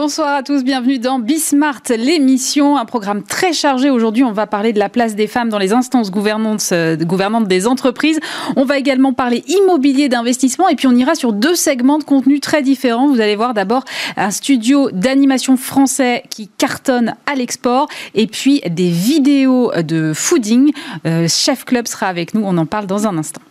[0.00, 3.90] Bonsoir à tous, bienvenue dans Bismart, l'émission, un programme très chargé.
[3.90, 7.66] Aujourd'hui, on va parler de la place des femmes dans les instances gouvernantes, euh, des
[7.66, 8.20] entreprises.
[8.54, 12.38] On va également parler immobilier d'investissement et puis on ira sur deux segments de contenu
[12.38, 13.08] très différents.
[13.08, 13.82] Vous allez voir d'abord
[14.16, 20.70] un studio d'animation français qui cartonne à l'export et puis des vidéos de fooding.
[21.06, 23.42] Euh, Chef Club sera avec nous, on en parle dans un instant.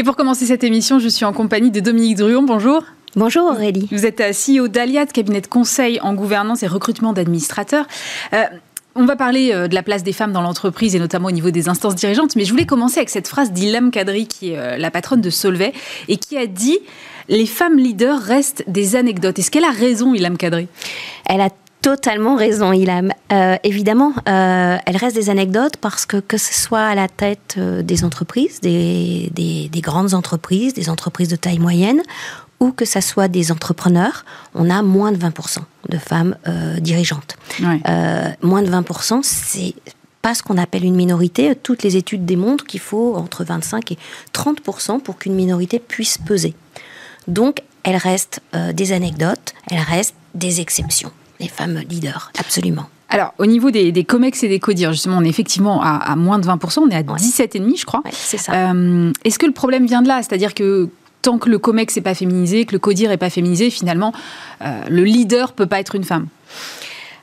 [0.00, 2.42] Et pour commencer cette émission, je suis en compagnie de Dominique Druon.
[2.42, 2.84] Bonjour.
[3.16, 3.86] Bonjour Aurélie.
[3.92, 7.84] Vous êtes CEO d'Aliat, cabinet de conseil en gouvernance et recrutement d'administrateurs.
[8.32, 8.44] Euh,
[8.94, 11.50] on va parler euh, de la place des femmes dans l'entreprise et notamment au niveau
[11.50, 14.78] des instances dirigeantes, mais je voulais commencer avec cette phrase d'Ilham Kadri, qui est euh,
[14.78, 15.74] la patronne de Solvay,
[16.08, 16.78] et qui a dit
[17.28, 19.38] Les femmes leaders restent des anecdotes.
[19.38, 20.66] Est-ce qu'elle a raison, Ilham Kadri?
[21.26, 21.50] Elle a
[21.82, 23.12] totalement raison, Ilham.
[23.32, 27.54] Euh, évidemment, euh, elle reste des anecdotes parce que que ce soit à la tête
[27.58, 32.02] euh, des entreprises, des, des, grandes entreprises, des entreprises de taille moyenne,
[32.60, 35.58] ou que ce soit des entrepreneurs, on a moins de 20%
[35.88, 36.36] de femmes
[36.78, 37.38] dirigeantes.
[38.42, 39.74] moins de 20%, c'est
[40.20, 41.54] pas ce qu'on appelle une minorité.
[41.54, 43.98] Toutes les études démontrent qu'il faut entre 25 et
[44.34, 46.54] 30% pour qu'une minorité puisse peser.
[47.28, 48.42] Donc, elle reste
[48.74, 52.86] des anecdotes, elle reste des exceptions les femmes leaders, absolument.
[53.08, 56.38] Alors, au niveau des, des, COMEX et des CODIR, justement, on est effectivement à, moins
[56.38, 58.02] de 20%, on est à 17,5%, je crois.
[58.12, 58.52] c'est ça.
[58.52, 60.22] Euh, est-ce que le problème vient de là?
[60.22, 60.88] C'est-à-dire que
[61.22, 64.12] tant que le COMEX n'est pas féminisé, que le CODIR n'est pas féminisé, finalement,
[64.62, 66.28] euh, le leader peut pas être une femme?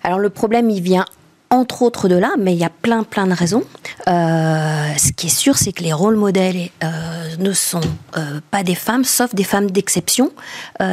[0.04, 1.06] Alors le problème, il vient
[1.50, 3.64] entre autres de là, mais il y a plein plein de raisons.
[4.08, 7.82] Euh, ce qui est sûr, c'est que les rôles modèles euh, ne sont
[8.16, 10.32] euh, pas des femmes, sauf des femmes d'exception.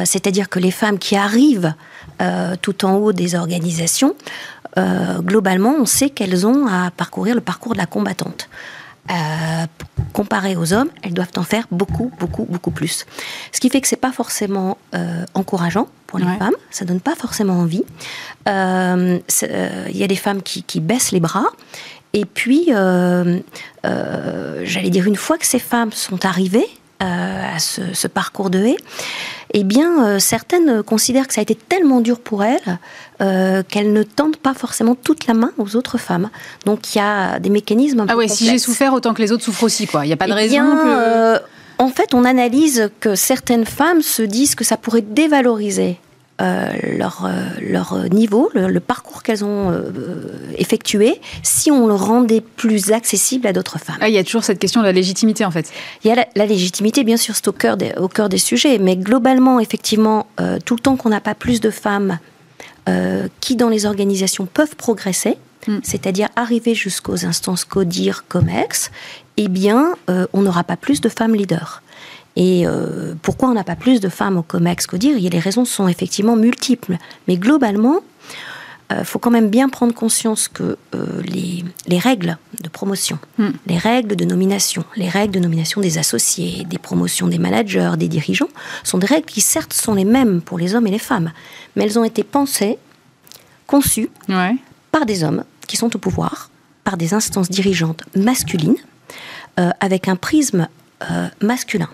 [0.05, 1.73] C'est-à-dire que les femmes qui arrivent
[2.61, 4.15] tout en haut des organisations,
[5.19, 8.49] globalement, on sait qu'elles ont à parcourir le parcours de la combattante.
[9.11, 9.65] Euh,
[10.13, 13.05] comparées aux hommes, elles doivent en faire beaucoup, beaucoup, beaucoup plus.
[13.51, 17.15] Ce qui fait que c'est pas forcément euh, encourageant pour les femmes, ça donne pas
[17.15, 17.83] forcément envie.
[18.47, 19.19] Euh,
[19.89, 21.45] il y a des femmes qui, qui, baissent les bras.
[22.15, 22.71] Et puis,
[23.83, 26.67] j'allais dire, une fois que ces femmes sont arrivées
[26.99, 28.77] à ce, ce parcours de haie,
[29.57, 32.59] eh bien, euh, certaines considèrent que ça a été tellement dur pour elles
[33.21, 36.29] euh, qu'elles ne tendent pas forcément toute la main aux autres femmes.
[36.65, 39.31] Donc, il y a des mécanismes un ah ouais, si j'ai souffert, autant que les
[39.31, 40.03] autres souffrent aussi, quoi.
[40.03, 41.39] Il n'y a pas de eh raison euh,
[41.77, 45.99] en fait, on analyse que certaines femmes se disent que ça pourrait dévaloriser
[46.41, 49.89] euh, leur, euh, leur niveau, le, parcours qu'elles ont euh,
[50.57, 53.95] effectué, si on le rendait plus accessible à d'autres femmes.
[54.01, 55.71] Ah, il y a toujours cette question de la légitimité en fait.
[56.03, 58.79] Il y a la, légitimité, bien sûr, c'est au cœur, des, au cœur des sujets,
[58.79, 60.27] mais globalement, effectivement,
[60.65, 62.19] tout le temps qu'on n'a pas plus de femmes
[63.39, 65.37] qui, dans les organisations, peuvent progresser,
[65.69, 65.77] hmm.
[65.83, 68.91] c'est-à-dire arriver jusqu'aux instances CODIR, COMEX,
[69.37, 69.95] eh bien,
[70.33, 71.81] on n'aura pas plus de femmes leaders.
[72.35, 75.29] Et euh, pourquoi on n'a pas plus de femmes au COMEX qu'au DIR?
[75.29, 76.97] Les raisons sont effectivement multiples.
[77.27, 78.01] Mais globalement,
[78.91, 83.17] il euh, faut quand même bien prendre conscience que euh, les, les, règles de promotion,
[83.37, 83.51] hmm.
[83.65, 88.07] les règles de nomination, les règles de nomination des associés, des promotions des managers, des
[88.07, 88.49] dirigeants,
[88.83, 91.31] sont des règles qui certes sont les mêmes pour les hommes et les femmes,
[91.75, 92.77] mais elles ont été pensées,
[93.65, 94.09] conçues
[94.91, 96.51] par des hommes qui sont au pouvoir,
[96.83, 98.77] par des instances dirigeantes masculines,
[99.57, 100.67] avec un prisme
[101.41, 101.89] masculin.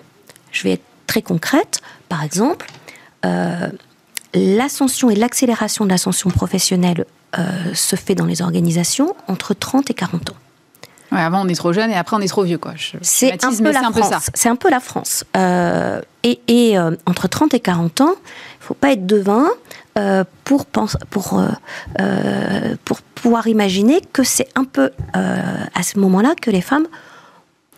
[0.52, 1.82] Je vais être très concrète.
[2.10, 2.68] Par exemple,
[3.26, 3.70] euh,
[4.34, 7.06] l'ascension et l'accélération de l'ascension professionnelle
[7.38, 10.36] euh, se fait dans les organisations entre 30 et 40 ans.
[11.12, 12.60] avant, on est trop jeune et après, on est trop vieux.
[13.02, 14.30] C'est un, peu la France.
[14.34, 15.26] C'est un peu la France.
[15.36, 19.48] Euh, et, entre 30 et 40 ans, il ne faut pas être devin
[20.46, 21.42] pour, pour,
[22.86, 26.88] pour pouvoir imaginer que c'est un peu à ce moment-là que les femmes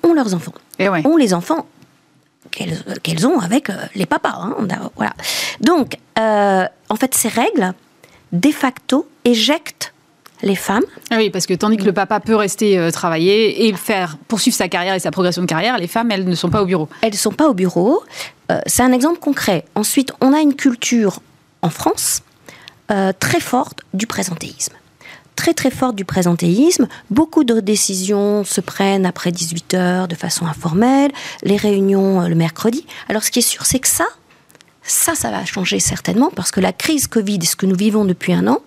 [0.04, 0.54] ont leurs enfants.
[0.80, 1.66] Et Ont les enfants
[2.54, 4.36] qu'elles ont avec euh, les papas.
[4.36, 4.56] Hein,
[4.96, 5.14] voilà.
[5.60, 7.74] Donc, euh, en fait, ces règles,
[8.32, 9.94] de facto, éjectent
[10.42, 10.84] les femmes.
[11.10, 14.56] Ah oui, parce que tandis que le papa peut rester euh, travailler et faire poursuivre
[14.56, 16.90] sa carrière et sa progression de carrière, les femmes, elles ne sont pas au bureau.
[17.02, 18.04] Elles ne sont pas au bureau.
[18.66, 19.66] c'est un exemple concret.
[19.76, 21.22] Ensuite, on a une culture
[21.62, 22.22] en France
[23.20, 24.74] très forte du présentéisme
[25.36, 26.88] très très forte du présentéisme.
[27.10, 31.12] Beaucoup de décisions se prennent après 18 heures de façon informelle,
[31.44, 32.86] les réunions euh, le mercredi.
[33.10, 34.08] Alors ce qui est sûr, c'est que ça,
[34.84, 38.34] ça, ça va changer certainement parce que la crise Covid ce que nous vivons depuis
[38.34, 38.60] un an,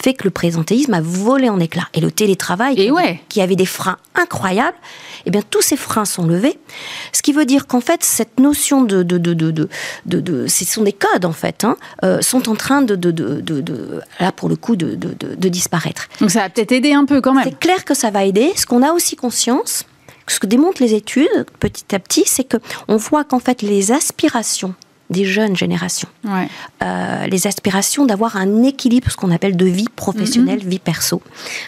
[0.00, 1.88] fait que le présentéisme a volé en éclats.
[1.94, 2.90] Et le télétravail,
[3.28, 4.76] qui, avait des freins incroyables,
[5.26, 6.58] eh bien, tous ces freins sont levés.
[7.12, 9.68] Ce qui veut dire qu'en fait, cette notion de, de, de, de,
[10.06, 14.00] de, ce sont des codes, en fait, hein, euh, sont en train de, de, de,
[14.18, 16.08] là, pour le coup, de, de, disparaître.
[16.20, 17.44] Donc ça va peut-être aider un peu quand même.
[17.44, 18.52] C'est clair que ça va aider.
[18.56, 19.84] Ce qu'on a aussi conscience,
[20.26, 22.56] ce que démontrent les études petit à petit, c'est que
[22.88, 24.74] on voit qu'en fait les aspirations
[25.10, 26.08] des jeunes générations,
[26.82, 30.68] euh, les aspirations d'avoir un équilibre, ce qu'on appelle de vie professionnelle, mm-hmm.
[30.68, 31.20] vie perso,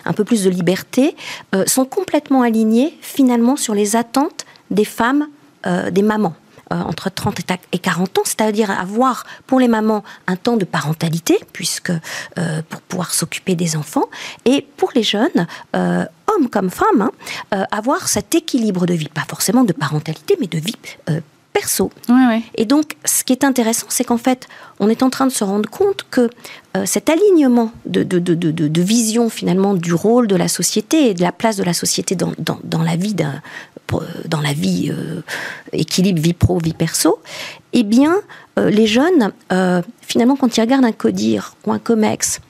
[0.04, 1.16] un peu plus de liberté,
[1.54, 5.26] euh, sont complètement alignées finalement sur les attentes des femmes,
[5.66, 6.34] euh, des mamans.
[6.70, 7.38] Entre 30
[7.72, 11.92] et 40 ans, c'est-à-dire avoir pour les mamans un temps de parentalité, puisque
[12.70, 14.06] pour pouvoir s'occuper des enfants,
[14.46, 17.10] et pour les jeunes, hommes comme femmes,
[17.50, 20.78] hein, avoir cet équilibre de vie, pas forcément de parentalité, mais de vie
[21.52, 21.90] perso.
[22.54, 24.48] Et donc, ce qui est intéressant, c'est qu'en fait,
[24.80, 26.30] on est en train de se rendre compte que
[26.76, 31.14] euh, cet alignement de, de, de, de, vision finalement du rôle de la société et
[31.14, 35.20] de la place de la société dans, dans, dans la vie dans la vie euh,
[35.72, 37.20] équilibre vie pro vie perso
[37.74, 38.14] eh bien
[38.58, 39.32] euh, les jeunes
[40.00, 42.40] finalement quand ils regardent un codir ou un comex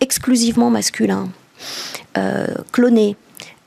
[0.00, 1.28] exclusivement masculin
[2.72, 3.16] cloné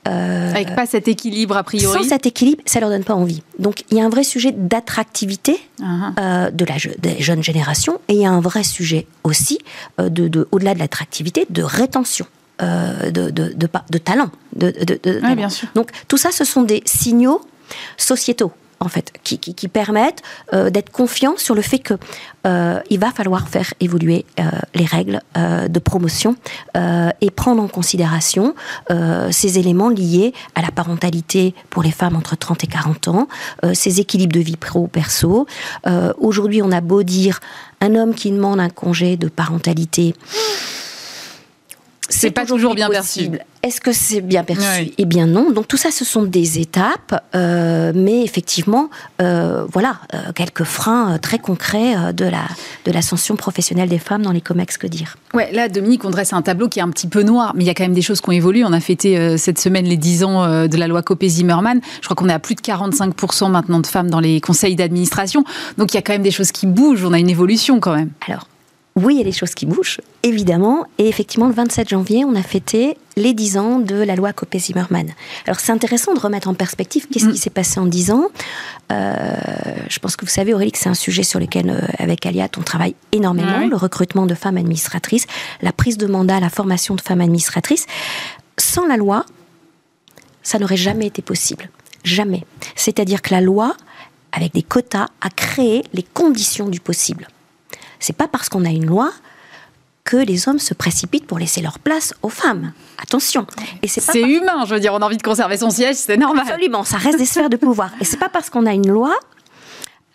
[0.08, 2.02] euh, Avec pas cet équilibre a priori.
[2.02, 3.42] Sans cet équilibre, ça leur donne pas envie.
[3.58, 6.12] Donc il y a un vrai sujet d'attractivité uh-huh.
[6.18, 9.58] euh, de la des jeunes générations et il y a un vrai sujet aussi
[10.00, 12.26] euh, de, au-delà de l'attractivité, de rétention.
[12.60, 14.30] de, de, de, de, talent.
[14.54, 14.72] De,
[15.06, 15.68] oui, bien sûr.
[15.74, 17.40] Donc tout ça, ce sont des signaux
[17.96, 20.22] sociétaux en fait, qui, permettent
[20.52, 21.94] euh, d'être confiants sur le fait que
[22.46, 24.44] euh, il va falloir faire évoluer euh,
[24.74, 26.36] les règles de promotion
[27.20, 28.54] et prendre en considération
[29.30, 33.28] ces éléments liés à la parentalité pour les femmes entre 30 et 40 ans,
[33.72, 35.46] ces équilibres de vie pro-perso.
[36.18, 37.40] Aujourd'hui, on a beau dire
[37.80, 40.14] un homme qui demande un congé de parentalité
[42.08, 43.30] c'est pas toujours bien perçu.
[43.62, 45.50] Est-ce que c'est bien perçu Eh bien non.
[45.50, 48.90] Donc tout ça, ce sont des étapes, euh, mais effectivement,
[49.22, 52.42] euh, voilà, euh, quelques freins très concrets de la
[52.84, 55.16] de l'ascension professionnelle des femmes dans les comex, que dire?
[55.32, 57.66] Ouais, là, Dominique, on dresse un tableau qui est un petit peu noir, mais il
[57.66, 58.64] y a quand même des choses qui ont évolué.
[58.64, 61.80] On a fêté cette semaine les 10 ans de la loi Copé-Zimmermann.
[62.02, 65.44] Je crois qu'on est à plus de 45% maintenant de femmes dans les conseils d'administration.
[65.78, 67.04] Donc il y a quand même des choses qui bougent.
[67.04, 68.10] On a une évolution quand même.
[68.28, 68.46] Alors
[68.96, 70.86] oui, il y a des choses qui bougent, évidemment.
[70.98, 75.10] Et effectivement, le 27 janvier, on a fêté les 10 ans de la loi Copé-Zimmermann.
[75.46, 77.36] Alors, c'est intéressant de remettre en perspective qu'est-ce qui mm.
[77.36, 78.28] s'est passé en 10 ans.
[78.92, 79.34] Euh,
[79.88, 82.48] je pense que vous savez, Aurélie, que c'est un sujet sur lequel, euh, avec Aliat,
[82.56, 83.66] on travaille énormément.
[83.66, 85.26] Le recrutement de femmes administratrices,
[85.60, 87.86] la prise de mandat, la formation de femmes administratrices.
[88.58, 89.26] Sans la loi,
[90.44, 91.68] ça n'aurait jamais été possible.
[92.04, 92.44] Jamais.
[92.76, 93.74] C'est-à-dire que la loi,
[94.30, 97.26] avec des quotas, a créé les conditions du possible.
[98.04, 99.10] C'est pas parce qu'on a une loi
[100.04, 102.74] que les hommes se précipitent pour laisser leur place aux femmes.
[103.02, 103.46] Attention.
[103.82, 106.44] Et c'est humain, je veux dire, on a envie de conserver son siège, c'est normal.
[106.46, 107.92] Absolument, ça reste des sphères de pouvoir.
[108.02, 109.14] Et c'est pas parce qu'on a une loi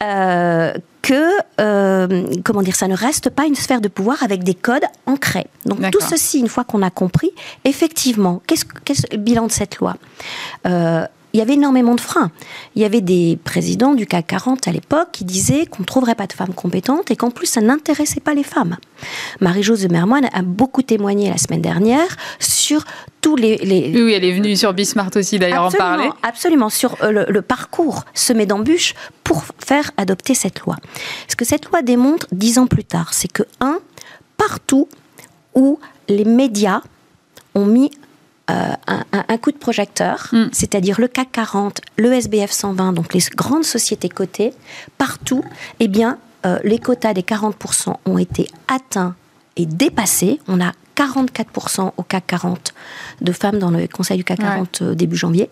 [0.04, 0.72] euh,
[1.02, 4.86] que, euh, comment dire, ça ne reste pas une sphère de pouvoir avec des codes
[5.08, 5.48] ancrés.
[5.66, 7.32] Donc tout ceci, une fois qu'on a compris,
[7.66, 9.96] effectivement, qu'est-ce, qu'est-ce le bilan de cette loi?
[10.68, 12.32] Euh, il y avait énormément de freins.
[12.76, 16.16] Il y avait des présidents du CAC 40 à l'époque qui disaient qu'on ne trouverait
[16.16, 18.78] pas de femmes compétentes et qu'en plus ça n'intéressait pas les femmes.
[19.40, 22.84] Marie-Jose Mermoine a beaucoup témoigné la semaine dernière sur
[23.22, 26.10] tous les, Oui, elle est venue sur Bismarck aussi d'ailleurs en parler.
[26.24, 30.78] Absolument, sur euh, le, le parcours semé d'embûches pour faire adopter cette loi.
[31.28, 33.80] Ce que cette loi démontre dix ans plus tard, c'est que, un,
[34.38, 34.88] partout
[35.54, 36.82] où les médias
[37.56, 37.92] ont mis
[38.50, 38.74] euh,
[39.28, 40.48] un, coup de projecteur, mm.
[40.52, 44.54] c'est-à-dire le CAC 40, le SBF 120, donc les grandes sociétés cotées,
[44.98, 45.44] partout,
[45.80, 49.16] eh bien, euh, les quotas des 40% ont été atteints
[49.56, 50.40] et dépassés.
[50.48, 52.74] On a 44% au CAC 40
[53.22, 55.50] de femmes dans le Conseil du CAC 40 euh, début janvier.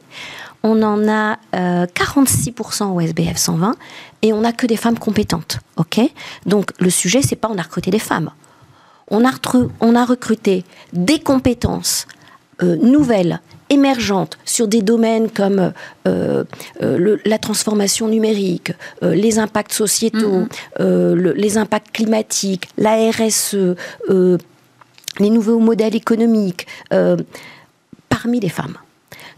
[0.63, 3.75] On en a 46% au SBF 120
[4.23, 5.59] et on n'a que des femmes compétentes.
[5.77, 6.01] Ok?
[6.45, 8.31] Donc le sujet, c'est pas on a recruté des femmes.
[9.09, 9.31] On a,
[9.79, 12.07] on a recruté des compétences
[12.61, 15.73] nouvelles, émergentes sur des domaines comme
[16.07, 16.43] euh,
[16.81, 18.71] euh, la transformation numérique,
[19.01, 20.47] les impacts sociétaux,
[20.79, 21.33] mm-hmm.
[21.33, 23.75] les impacts climatiques, la RSE,
[25.19, 26.67] les nouveaux modèles économiques,
[28.09, 28.77] parmi les femmes.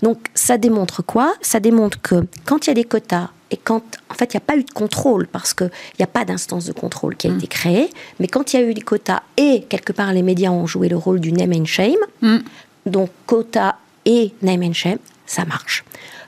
[0.02, 1.34] Donc ça démontre quoi?
[1.42, 4.44] Ça démontre que quand il y a des quotas et quand, en fait, il n'y
[4.44, 7.32] a pas eu de contrôle, parce qu'il n'y a pas d'instance de contrôle qui a
[7.32, 7.38] mm.
[7.38, 10.52] été créée, mais quand il y a eu des quotas et quelque part les médias
[10.52, 12.38] ont joué le rôle du name and shame, mm.
[12.90, 15.84] Donc quota et name and shame, ça marche.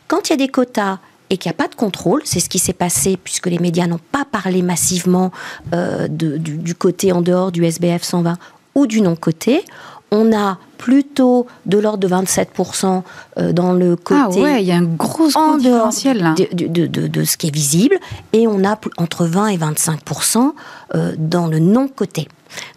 [0.08, 1.00] Quand il y a des quotas
[1.30, 3.88] et qu'il n'y a pas de contrôle, c'est ce qui s'est passé puisque les médias
[3.88, 5.32] n'ont pas parlé massivement
[5.74, 8.38] euh, du, côté en dehors du SBF 120
[8.76, 9.64] ou du non-côté,
[10.12, 13.04] on a plutôt de l'ordre de 27%
[13.38, 14.20] euh, dans le côté.
[14.22, 16.34] Ah ouais, il y a un gros, gros différentiel là.
[16.34, 17.98] De, ce qui est visible,
[18.34, 20.52] et on a entre 20 et 25%
[20.96, 22.28] euh, dans le non-côté.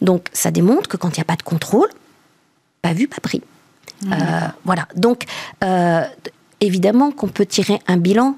[0.00, 1.88] Donc ça démontre que quand il n'y a pas de contrôle,
[2.83, 3.43] pas vu, pas pris.
[4.07, 4.17] Euh,
[4.65, 4.87] voilà.
[4.97, 5.25] Donc,
[5.63, 6.05] euh,
[6.61, 8.37] évidemment qu'on peut tirer un bilan.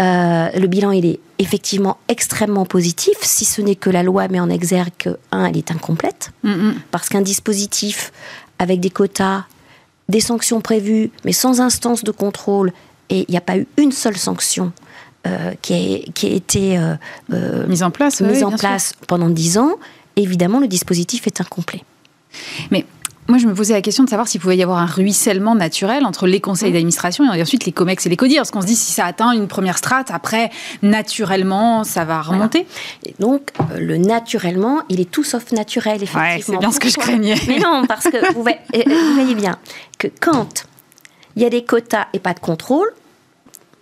[0.00, 4.40] Euh, le bilan, il est effectivement extrêmement positif, si ce n'est que la loi met
[4.40, 6.32] en exergue que, un, elle est incomplète,
[6.90, 8.12] parce qu'un dispositif
[8.58, 9.44] avec des quotas,
[10.08, 12.72] des sanctions prévues, mais sans instance de contrôle,
[13.10, 14.72] et il n'y a pas eu une seule sanction
[15.26, 19.58] euh, qui, a, qui, a, été euh, mise en place, mise en place pendant dix
[19.58, 19.72] ans,
[20.16, 21.82] évidemment, le dispositif est incomplet.
[22.70, 22.86] Mais
[23.28, 26.04] moi, je me posais la question de savoir s'il pouvait y avoir un ruissellement naturel
[26.04, 26.74] entre les conseils mmh.
[26.74, 28.38] d'administration et ensuite les COMEX et les CODIR.
[28.38, 30.50] Parce qu'on se dit, si ça atteint une première strate, après,
[30.82, 32.66] naturellement, ça va remonter.
[33.04, 36.24] Et donc, euh, le naturellement, il est tout sauf naturel, effectivement.
[36.24, 37.36] Ouais, c'est bien ce que je craignais.
[37.48, 39.58] Mais non, parce que vous voyez, euh, vous voyez bien
[39.98, 40.66] que quand
[41.34, 42.92] il y a des quotas et pas de contrôle,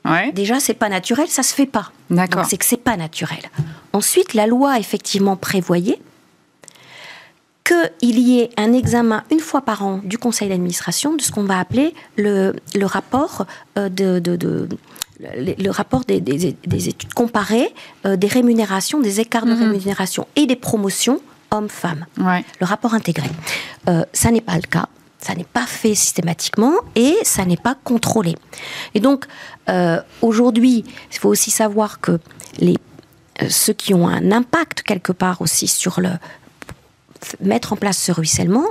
[0.06, 0.32] Ouais.
[0.32, 1.90] Déjà, c'est pas naturel, ça se fait pas.
[2.10, 2.44] D'accord.
[2.44, 3.38] C'est que c'est pas naturel.
[3.94, 5.98] Ensuite, la loi effectivement prévoyait
[7.64, 11.44] qu'il y ait un examen une fois par an du conseil d'administration de ce qu'on
[11.44, 13.46] va appeler le, le rapport
[13.78, 14.68] euh, de, de, de
[15.20, 17.72] le, rapport des, des, des, études comparées
[18.04, 19.72] euh, des rémunérations, des écarts de mhm.
[19.72, 22.06] rémunération et des promotions hommes-femmes.
[22.18, 22.44] Ouais.
[22.60, 23.28] Le rapport intégré.
[23.88, 24.88] Euh, ça n'est pas le cas.
[25.18, 28.34] Ça n'est pas fait systématiquement et ça n'est pas contrôlé.
[28.94, 29.24] Et donc,
[29.70, 32.18] euh, aujourd'hui, il faut aussi savoir que
[32.58, 32.76] les,
[33.48, 36.10] ceux qui ont un impact quelque part aussi sur le,
[37.40, 38.66] mettre en place ce ruissellement,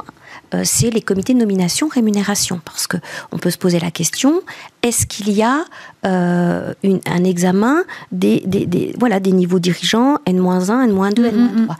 [0.54, 2.62] euh, c'est les comités de nomination rémunération.
[2.64, 2.98] Parce que
[3.32, 4.42] on peut se poser la question
[4.82, 5.66] est-ce qu'il y a
[6.06, 11.76] euh, une, un examen des, des, des, voilà, des niveaux dirigeants N-1, N-2, N-3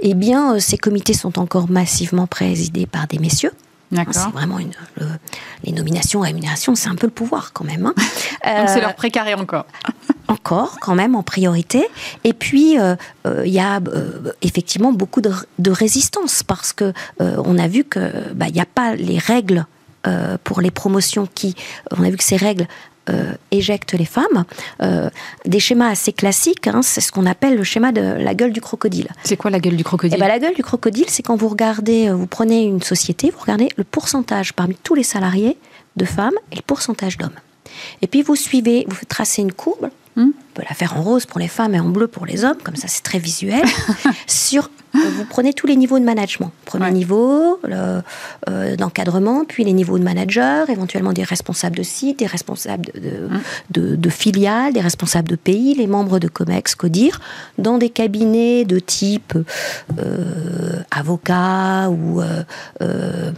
[0.00, 3.52] Eh bien, euh, ces comités sont encore massivement présidés par des messieurs.
[3.92, 4.72] C'est vraiment une,
[5.64, 7.86] les nominations, rémunération, c'est un peu le pouvoir quand même.
[7.86, 7.94] Hein.
[8.58, 9.66] Donc c'est leur précaré encore.
[10.30, 11.86] encore quand même en priorité.
[12.24, 16.92] Et puis euh, euh, il y a euh, effectivement beaucoup de, de, résistance parce que
[17.18, 19.66] on a vu que bah, il n'y a pas les règles
[20.44, 21.54] pour les promotions qui,
[21.90, 22.66] on a vu que ces règles
[23.50, 24.44] éjectent les femmes.
[25.44, 28.60] des schémas assez classiques, hein, c'est ce qu'on appelle le schéma de la gueule du
[28.60, 29.08] crocodile.
[29.24, 31.48] C'est quoi la gueule du crocodile eh ben, La gueule du crocodile, c'est quand vous
[31.48, 35.56] regardez, vous prenez une société, vous regardez le pourcentage parmi tous les salariés
[35.96, 37.38] de femmes et le pourcentage d'hommes.
[38.02, 40.30] Et puis vous suivez, vous tracez une courbe Hmm?
[40.60, 42.58] On peut la faire en rose pour les femmes et en bleu pour les hommes,
[42.62, 43.64] comme ça c'est très visuel.
[44.26, 46.50] Sur, euh, vous prenez tous les niveaux de management.
[46.66, 48.02] Premier niveau euh,
[48.76, 53.96] d'encadrement, puis les niveaux de manager, éventuellement des responsables de site, des responsables de, hmm.
[53.96, 57.20] de, filiales, des responsables de pays, les membres de COMEX, CODIR,
[57.58, 59.34] dans des cabinets de type
[59.98, 63.32] euh, avocat ou euh,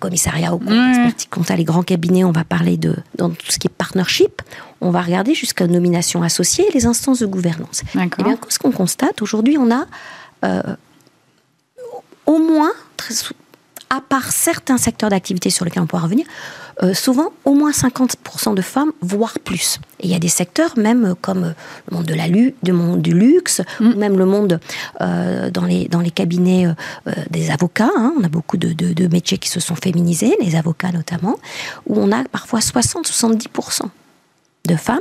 [0.00, 3.70] commissariat au compte, les grands cabinets, on va parler de dans tout ce qui est
[3.70, 4.42] partnership,
[4.80, 7.82] on va regarder jusqu'à nomination associée et les instances de gouvernance.
[7.94, 9.86] Et eh bien, ce qu'on constate aujourd'hui, on a
[10.44, 10.62] euh,
[12.26, 12.72] au moins
[13.90, 16.26] à part certains secteurs d'activité sur lesquels on pourra revenir,
[16.82, 19.80] euh, souvent au moins 50% de femmes, voire plus.
[19.98, 21.52] Et il y a des secteurs, même euh, comme euh,
[21.90, 23.86] le monde de la lu le monde du luxe, mm.
[23.86, 24.60] ou même le monde
[25.00, 26.66] dans, les, dans les cabinets
[27.30, 27.90] des avocats.
[27.96, 28.14] Hein.
[28.18, 31.36] on a beaucoup de, de, métiers qui se sont féminisés, les avocats notamment,
[31.86, 33.82] où on a parfois 60-70%
[34.66, 35.00] de femmes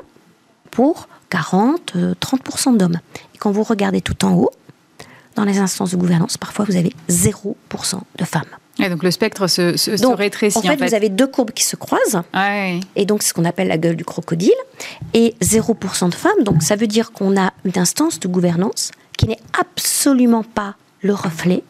[0.72, 3.00] pour 40-30% d'hommes.
[3.36, 4.52] Et quand vous regardez tout en haut,
[5.36, 8.44] dans les instances de gouvernance, parfois vous avez 0% de femmes.
[8.80, 10.58] Et donc le spectre se, se, rétrécit.
[10.58, 12.22] En fait, vous avez deux courbes qui se croisent.
[12.96, 14.52] Et donc c'est ce qu'on appelle la gueule du crocodile.
[15.14, 16.44] Et 0% de femmes.
[16.44, 21.14] Donc ça veut dire qu'on a une instance de gouvernance qui n'est absolument pas le
[21.14, 21.64] reflet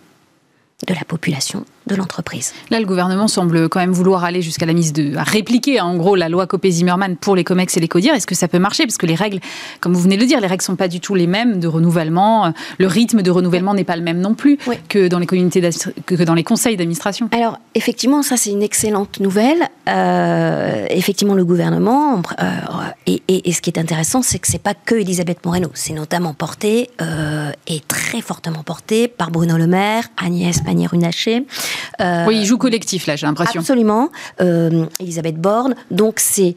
[0.85, 2.53] de la population de l'entreprise.
[2.69, 5.15] Là, le gouvernement semble quand même vouloir aller jusqu'à la mise de...
[5.15, 8.13] à répliquer, hein, en gros, la loi Copé-Zimmermann pour les COMEX et les CODIR.
[8.13, 8.85] Est-ce que ça peut marcher?
[8.85, 9.39] Parce que les règles,
[9.79, 11.59] comme vous venez de le dire, les règles ne sont pas du tout les mêmes
[11.59, 12.53] de renouvellement.
[12.77, 14.57] Le rythme de renouvellement n'est pas le même non plus
[14.89, 15.61] que dans les communautés
[16.05, 17.29] que dans les conseils d'administration.
[17.31, 19.69] Alors, effectivement, ça, c'est une excellente nouvelle.
[19.87, 22.21] Euh, effectivement, le gouvernement...
[22.39, 22.45] Euh,
[23.05, 25.69] et, et, ce qui est intéressant, c'est que c'est pas que Elisabeth Moreno.
[25.73, 31.45] C'est notamment porté, euh, et très fortement porté, par Bruno Le Maire, Agnès Pannier-Runacher,
[32.01, 33.61] euh, oui, il joue collectif, là, j'ai l'impression.
[33.61, 34.09] Absolument.
[34.41, 35.75] Euh, Elisabeth Borne.
[35.91, 36.55] Donc, c'est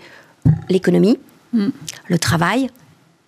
[0.69, 1.19] l'économie,
[1.53, 1.69] mm.
[2.09, 2.71] le travail,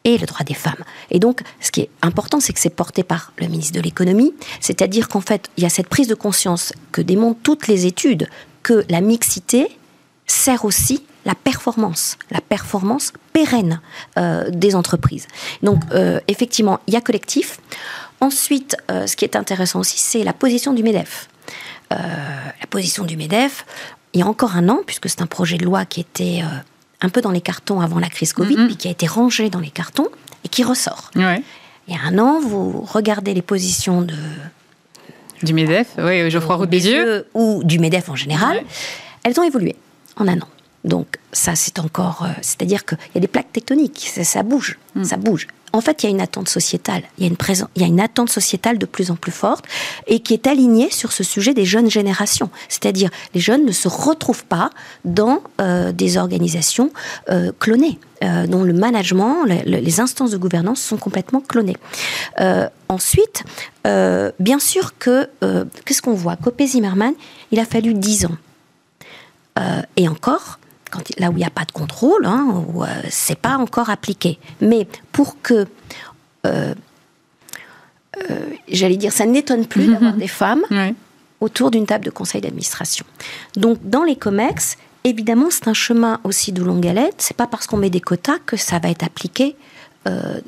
[0.05, 0.83] et le droit des femmes.
[1.11, 4.35] Et donc, ce qui est important, c'est que c'est porté par le ministre de l'économie,
[4.61, 8.29] c'est-à-dire qu'en fait, il y a cette prise de conscience que démontrent toutes les études
[8.65, 9.69] que la mixité
[10.27, 13.81] sert aussi la performance, la performance pérenne
[14.19, 15.29] euh, des entreprises.
[15.63, 15.81] Donc,
[16.27, 17.61] effectivement, il y a collectif.
[18.21, 21.29] Ensuite, ce qui est intéressant aussi, c'est la position du MEDEF.
[21.93, 23.65] Euh, la position du MEDEF,
[24.13, 26.47] il y a encore un an, puisque c'est un projet de loi qui était euh,
[27.01, 29.61] un peu dans les cartons avant la crise Covid, puis qui a été rangé dans
[29.61, 30.09] les cartons
[30.45, 31.11] et qui ressort.
[31.15, 34.15] Il y a un an, vous regardez les positions de...
[35.43, 37.27] Du MEDEF, oui, Geoffroy Roux Bézieux.
[37.35, 38.63] Ou du MEDEF en général,
[39.25, 39.75] elles ont évolué
[40.17, 40.49] en un an.
[40.85, 45.05] Donc ça, c'est encore, c'est-à-dire qu'il y a des plaques tectoniques, ça, bouge, mm.
[45.05, 47.03] ça bouge en fait, il y a une attente sociétale.
[47.19, 49.65] Il y a une, attente sociétale de plus en plus forte
[50.07, 52.51] et qui est alignée sur ce sujet des jeunes générations.
[52.69, 54.71] C'est-à-dire, les jeunes ne se retrouvent pas
[55.05, 56.91] dans euh, des organisations
[57.31, 57.99] euh, clonées.
[58.23, 61.77] Euh, dont le management, les instances de gouvernance sont complètement clonées.
[62.89, 63.43] ensuite,
[63.85, 65.29] bien sûr que,
[65.85, 66.37] qu'est-ce qu'on voit?
[66.37, 67.15] Copé Zimmerman,
[67.51, 68.37] il a fallu dix ans.
[69.97, 70.61] et encore,
[71.19, 74.39] là où il n'y a pas de contrôle, hein, où euh, c'est pas encore appliqué.
[74.61, 75.67] Mais pour que,
[76.47, 76.75] euh,
[78.31, 80.65] euh, j'allais dire, ça n'étonne plus d'avoir des femmes
[81.41, 83.05] autour d'une table de conseil d'administration.
[83.57, 87.11] Donc, dans les COMEX, évidemment, c'est un chemin aussi de longue haleine.
[87.19, 89.57] C'est pas parce qu'on met des quotas que ça va être appliqué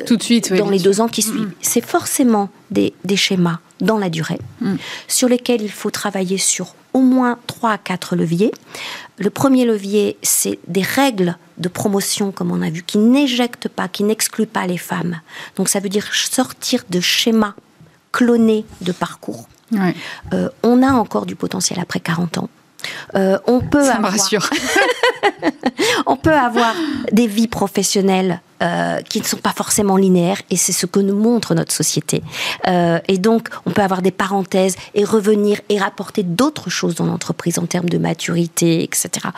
[0.07, 1.53] tout de suite dans les deux ans qui suivent.
[1.61, 4.75] C'est forcément des, schémas dans la durée mm.
[5.09, 8.53] sur lesquels il faut travailler sur au moins trois à quatre leviers.
[9.19, 13.89] Le premier levier, c'est des règles de promotion, comme on a vu, qui n'éjectent pas,
[13.89, 15.21] qui n'excluent pas les femmes.
[15.57, 17.55] Donc ça veut dire sortir de schémas
[18.13, 19.49] clonés de parcours.
[20.33, 22.49] Euh, on a encore du potentiel après 40 ans.
[23.15, 24.49] Euh, on peut Ça me rassure.
[26.07, 26.75] on peut avoir
[27.13, 31.17] des vies professionnelles euh, qui ne sont pas forcément linéaires et c'est ce que nous
[31.17, 32.23] montre notre société.
[32.67, 37.07] Euh, et donc, on peut avoir des parenthèses et revenir et rapporter d'autres choses dans
[37.07, 39.29] l'entreprise en termes de maturité, etc.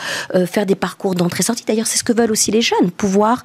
[0.46, 1.64] faire des parcours d'entrée-sortie.
[1.66, 3.42] D'ailleurs, c'est ce que veulent aussi les jeunes, pouvoir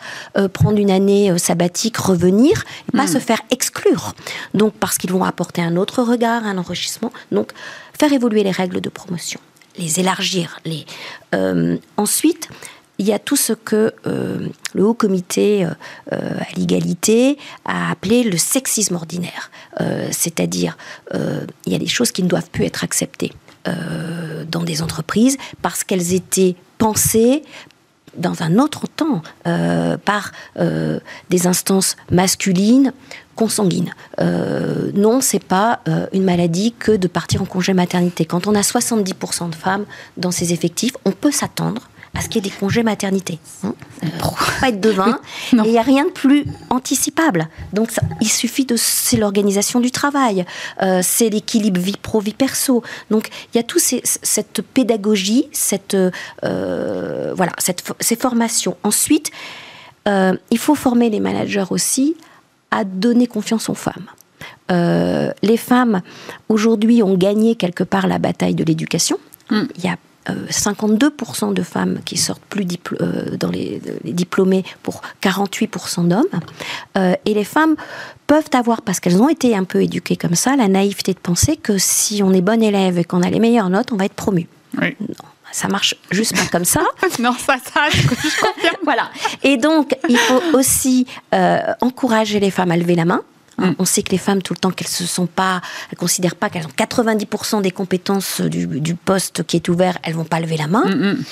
[0.53, 3.13] prendre une année sabbatique, revenir, et pas hmm.
[3.13, 4.13] se faire exclure.
[4.53, 7.12] Donc, parce qu'ils vont apporter un autre regard, un enrichissement.
[7.31, 7.51] Donc,
[7.98, 9.39] faire évoluer les règles de promotion
[9.77, 10.59] les élargir.
[11.33, 12.49] Euh, ensuite,
[12.97, 15.69] il y a tout ce que euh, le Haut Comité euh,
[16.11, 19.49] à l'égalité a appelé le sexisme ordinaire.
[20.11, 20.77] C'est-à-dire,
[21.13, 23.31] il y a des choses qui ne doivent plus être acceptées
[23.65, 27.41] dans des entreprises parce qu'elles étaient pensées
[28.15, 29.23] dans un autre temps
[30.05, 30.31] par
[31.29, 32.93] des instances masculines
[33.41, 33.91] consanguine.
[34.19, 38.23] Euh, non, c'est pas euh, une maladie que de partir en congé maternité.
[38.23, 42.36] Quand on a 70% de femmes dans ses effectifs, on peut s'attendre à ce qu'il
[42.36, 43.39] y ait des congés maternité.
[43.63, 43.73] Hein
[44.04, 44.08] euh,
[44.60, 45.19] pas être devin.
[45.54, 47.47] et il n'y a rien de plus anticipable.
[47.73, 48.75] Donc il suffit de...
[48.77, 50.45] C'est l'organisation du travail,
[50.84, 52.84] euh, c'est l'équilibre vie pro, vie perso.
[53.10, 55.97] Donc il y a tout cette pédagogie, cette,
[56.43, 58.77] voilà, cette, ces formations.
[58.84, 59.32] Ensuite,
[60.06, 62.15] il faut former les managers aussi
[62.71, 64.07] à donner confiance aux femmes.
[64.71, 66.01] Euh, les femmes,
[66.49, 69.17] aujourd'hui, ont gagné quelque part la bataille de l'éducation.
[69.49, 69.63] Mm.
[69.77, 72.65] Il y a 52% euh, de femmes qui sortent plus
[73.01, 76.25] euh, dans les, diplômés pour 48% d'hommes.
[77.25, 77.75] et les femmes
[78.27, 81.57] peuvent avoir, parce qu'elles ont été un peu éduquées comme ça, la naïveté de penser
[81.57, 84.13] que si on est bon élève et qu'on a les meilleures notes, on va être
[84.13, 84.47] promu.
[84.79, 84.95] Oui.
[84.99, 86.81] Non ça marche juste pas comme ça.
[87.19, 88.75] non, ça, ça, je confirme.
[88.83, 89.09] voilà.
[89.43, 93.21] Et donc, il faut aussi euh, encourager les femmes à lever la main.
[93.57, 93.71] Mm.
[93.79, 95.61] On sait que les femmes, tout le temps qu'elles se sont pas,
[95.91, 100.25] elles considèrent pas qu'elles ont 90% des compétences du, poste qui est ouvert, elles vont
[100.25, 100.85] pas lever la main.
[100.85, 101.23] Mm, mm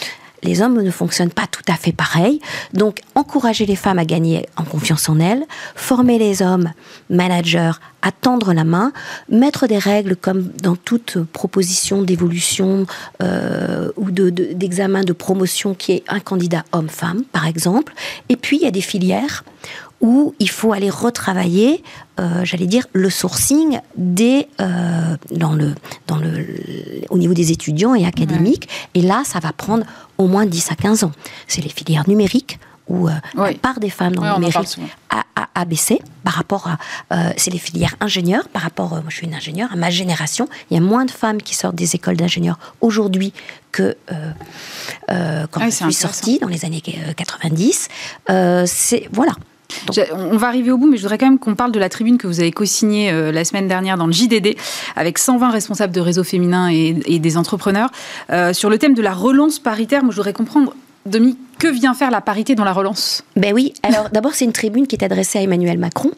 [0.43, 2.39] les hommes ne fonctionnent pas tout à fait pareil.
[2.73, 6.71] Donc, encourager les femmes à gagner en confiance en elles, former les hommes
[7.09, 7.71] managers
[8.01, 8.93] à tendre la main,
[9.29, 12.85] mettre des règles comme dans toute proposition d'évolution
[13.21, 17.93] euh, ou d'examen de, de promotion qui est un candidat homme-femme, par exemple.
[18.29, 19.43] Et puis, il y a des filières
[20.01, 21.83] où il faut aller retravailler,
[22.19, 25.75] euh, j'allais dire, le sourcing des, euh, dans le,
[26.07, 26.45] dans le,
[27.09, 28.69] au niveau des étudiants et académiques.
[28.93, 29.85] Et là, ça va prendre
[30.17, 31.11] au moins 10 à 15 ans.
[31.47, 35.65] C'est les filières numériques où euh, la part des femmes dans le numérique a, a,
[35.65, 37.33] baissé par rapport à...
[37.37, 40.73] c'est les filières ingénieurs, par rapport, moi je suis une ingénieure, à ma génération, il
[40.73, 43.31] y a moins de femmes qui sortent des écoles d'ingénieurs aujourd'hui
[43.71, 43.95] que
[45.07, 47.89] quand je suis sortie dans les années 90.
[48.65, 49.33] c'est Voilà,
[50.11, 52.17] on va arriver au bout, mais je voudrais quand même qu'on parle de la tribune
[52.17, 54.55] que vous avez co-signée euh, la semaine dernière dans le JDD
[54.95, 57.89] avec 120 responsables de réseaux féminins et, des entrepreneurs
[58.31, 60.03] euh, sur le thème de la relance paritaire.
[60.03, 60.73] Moi, je voudrais comprendre,
[61.05, 64.53] Demi, que vient faire la parité dans la relance Ben oui, alors d'abord c'est une
[64.53, 66.11] tribune qui est adressée à Emmanuel Macron.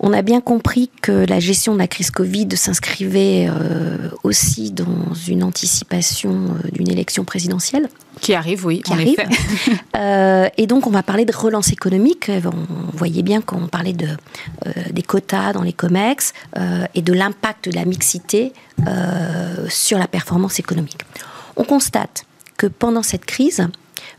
[0.00, 5.14] On a bien compris que la gestion de la crise Covid s'inscrivait euh, aussi dans
[5.28, 7.88] une anticipation d'une élection présidentielle.
[8.20, 9.16] Qui arrive, oui, qui arrive.
[9.94, 12.30] Euh, et donc, on va parler de relance économique.
[12.44, 14.08] On voyait bien qu'on parlait de,
[14.66, 18.52] euh, des quotas dans les COMEX euh, et de l'impact de la mixité
[19.68, 20.98] sur la performance économique.
[21.56, 22.24] On constate
[22.56, 23.68] que pendant cette crise,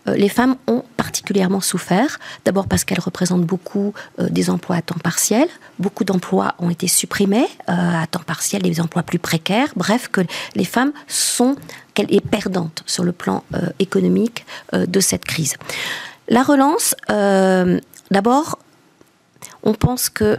[0.06, 2.20] les femmes ont particulièrement souffert.
[2.46, 5.48] D'abord parce qu'elles représentent beaucoup des emplois à temps partiel.
[5.80, 9.70] Beaucoup d'emplois ont été supprimés à temps partiel, des emplois plus précaires.
[9.76, 10.22] Bref, que
[10.56, 11.56] les femmes sont
[11.94, 13.44] qu'elle est perdante sur le plan
[13.80, 15.56] économique de cette crise.
[16.28, 18.60] La relance, d'abord,
[19.63, 20.38] on pense que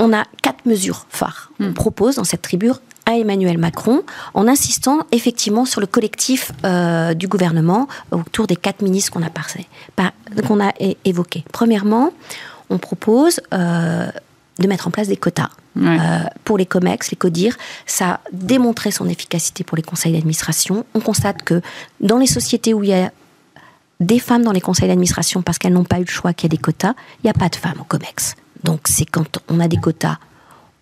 [0.00, 1.50] on a quatre mesures phares.
[1.60, 1.74] On hmm.
[1.74, 2.70] propose dans cette tribu
[3.06, 4.02] à Emmanuel Macron
[4.34, 10.12] en insistant effectivement sur le collectif euh, du gouvernement autour des quatre ministres qu'on a,
[10.46, 10.72] qu'on a
[11.04, 11.44] évoqués.
[11.52, 12.12] Premièrement,
[12.68, 14.06] on propose euh,
[14.58, 15.50] de mettre en place des quotas.
[15.76, 20.84] Euh, pour les COMEX, les CODIR, ça a démontré son efficacité pour les conseils d'administration.
[20.94, 21.62] On constate que
[22.00, 23.12] dans les sociétés où il y a
[24.00, 26.54] des femmes dans les conseils d'administration parce qu'elles n'ont pas eu le choix qu'il y
[26.54, 28.34] a des quotas, il n'y a pas de femmes au COMEX.
[28.64, 30.18] Donc c'est quand on a des quotas,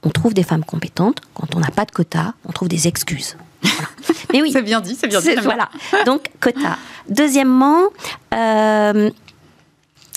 [0.03, 1.21] on trouve des femmes compétentes.
[1.35, 3.37] Quand on n'a pas de quotas, on trouve des excuses.
[4.33, 4.51] Mais oui.
[4.53, 5.35] c'est bien dit, c'est bien dit.
[5.43, 5.69] Voilà.
[6.07, 6.77] Donc quotas.
[7.09, 7.89] Deuxièmement,
[8.35, 9.11] euh,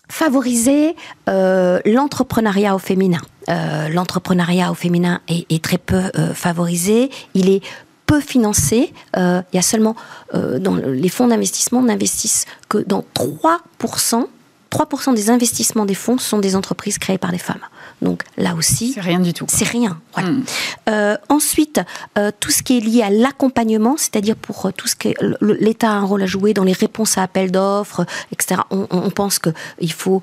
[0.10, 0.96] favoriser
[1.30, 3.22] euh, l'entrepreneuriat au féminin.
[3.50, 6.02] Euh, l'entrepreneuriat au féminin est, très peu
[6.34, 7.10] favorisé.
[7.34, 7.62] Il est
[8.06, 8.94] peu financé.
[9.16, 9.96] il y a seulement
[10.34, 14.28] dans les fonds d'investissement n'investissent que dans 3%
[14.72, 17.62] 3% des investissements des fonds sont des entreprises créées par des femmes.
[18.02, 19.46] Donc là aussi, c'est rien du tout.
[19.48, 20.00] C'est rien.
[20.18, 20.42] Hmm.
[20.90, 21.82] Euh, ensuite,
[22.18, 25.10] euh, tout ce qui est lié à l'accompagnement, c'est-à-dire pour euh, tout ce que
[25.42, 28.62] l'État a un rôle à jouer dans les réponses à appels d'offres, etc.
[28.72, 30.22] On, pense qu'il faut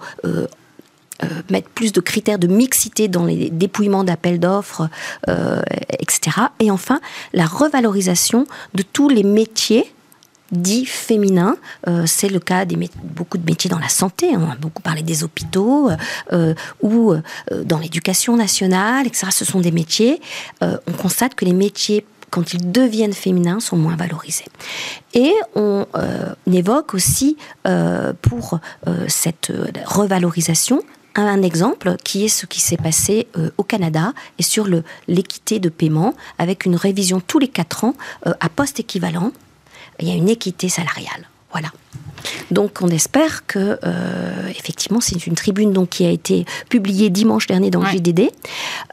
[1.50, 4.88] mettre plus de critères de mixité dans les dépouillements d'appels d'offres,
[5.90, 6.36] etc.
[6.60, 7.00] Et enfin,
[7.32, 9.92] la revalorisation de tous les métiers
[10.52, 11.56] dit féminin.
[11.86, 14.30] Euh, c'est le cas des beaucoup de métiers dans la santé.
[14.36, 15.90] On a beaucoup parlé des hôpitaux
[16.32, 17.22] euh, ou euh,
[17.64, 19.28] dans l'éducation nationale, etc.
[19.30, 20.20] Ce sont des métiers.
[20.60, 24.44] on constate que les métiers quand ils deviennent féminins, sont moins valorisés.
[25.14, 25.86] Et on
[26.52, 27.38] évoque aussi
[28.20, 28.60] pour
[29.06, 29.50] cette
[29.86, 30.82] revalorisation
[31.14, 34.68] un exemple qui est ce qui s'est passé au Canada et sur
[35.08, 39.32] l'équité de paiement avec une révision tous les quatre ans à poste équivalent
[40.00, 41.28] il y a une équité salariale.
[41.50, 41.72] Voilà.
[42.50, 47.46] Donc on espère que euh, effectivement c'est une tribune donc qui a été publiée dimanche
[47.46, 48.30] dernier dans le GDD.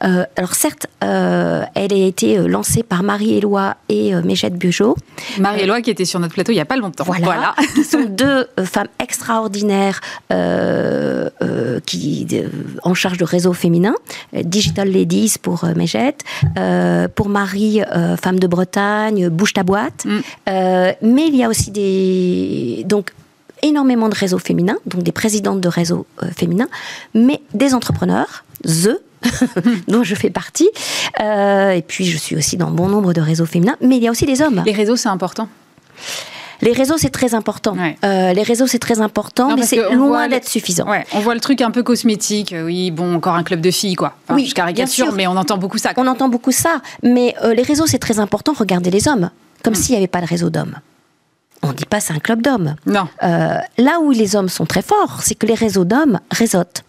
[0.02, 4.96] Euh, alors certes, euh, elle a été lancée par Marie-Éloi et Mégette Bugeaud.
[5.38, 7.04] Marie-Éloi qui était sur notre plateau il n'y a pas longtemps.
[7.04, 7.54] Voilà.
[7.74, 10.00] qui sont deux femmes extraordinaires
[11.86, 12.26] qui
[12.82, 13.94] en charge de réseau féminin,
[14.32, 16.22] Digital Ladies pour Mégette,
[17.14, 17.80] pour Marie,
[18.20, 20.04] femme de Bretagne, bouge ta boîte.
[20.04, 20.20] Mm.
[21.02, 23.12] mais il y a aussi des donc
[23.62, 26.68] énormément de réseaux féminins, donc des présidentes de réseaux euh, féminins,
[27.14, 29.00] mais des entrepreneurs, the,
[29.88, 30.68] dont je fais partie.
[31.20, 34.08] Euh, et puis, je suis aussi dans bon nombre de réseaux féminins, mais il y
[34.08, 34.62] a aussi des hommes.
[34.64, 35.48] Les réseaux, c'est important
[36.62, 37.76] les réseaux, c'est très important.
[38.02, 40.86] Euh, les réseaux, c'est très important, mais c'est loin d'être suffisant.
[41.12, 42.54] on voit le truc un peu cosmétique.
[42.64, 44.14] Oui, bon, encore un club de filles, quoi.
[44.30, 45.92] oui, je caricature, mais on entend beaucoup ça.
[45.98, 46.80] On entend beaucoup ça.
[47.02, 48.54] Mais les réseaux, c'est très important.
[48.56, 49.28] Regardez les hommes.
[49.62, 49.76] Comme hmm.
[49.76, 50.76] s'il n'y avait pas de réseau d'hommes
[51.62, 52.76] on ne dit pas c'est un club d'hommes.
[52.86, 53.08] Non.
[53.22, 56.82] Euh, là où les hommes sont très forts, c'est que les réseaux d'hommes réseautent.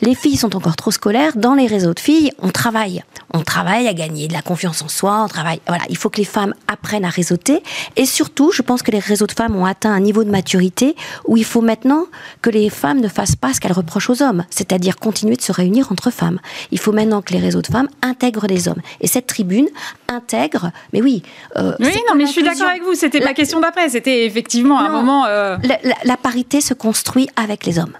[0.00, 1.32] Les filles sont encore trop scolaires.
[1.36, 3.02] Dans les réseaux de filles, on travaille.
[3.32, 5.22] On travaille à gagner de la confiance en soi.
[5.24, 5.60] On travaille.
[5.66, 7.62] Voilà, il faut que les femmes apprennent à réseauter.
[7.96, 10.96] Et surtout, je pense que les réseaux de femmes ont atteint un niveau de maturité
[11.26, 12.06] où il faut maintenant
[12.42, 15.52] que les femmes ne fassent pas ce qu'elles reprochent aux hommes, c'est-à-dire continuer de se
[15.52, 16.40] réunir entre femmes.
[16.72, 18.80] Il faut maintenant que les réseaux de femmes intègrent les hommes.
[19.00, 19.68] Et cette tribune
[20.08, 20.70] intègre.
[20.92, 21.22] Mais oui.
[21.56, 22.94] Euh, oui, non, mais je suis d'accord avec vous.
[22.94, 23.88] C'était la question d'après.
[23.88, 25.26] C'était effectivement un moment.
[25.26, 25.56] Euh,
[26.04, 27.94] la parité se construit avec les hommes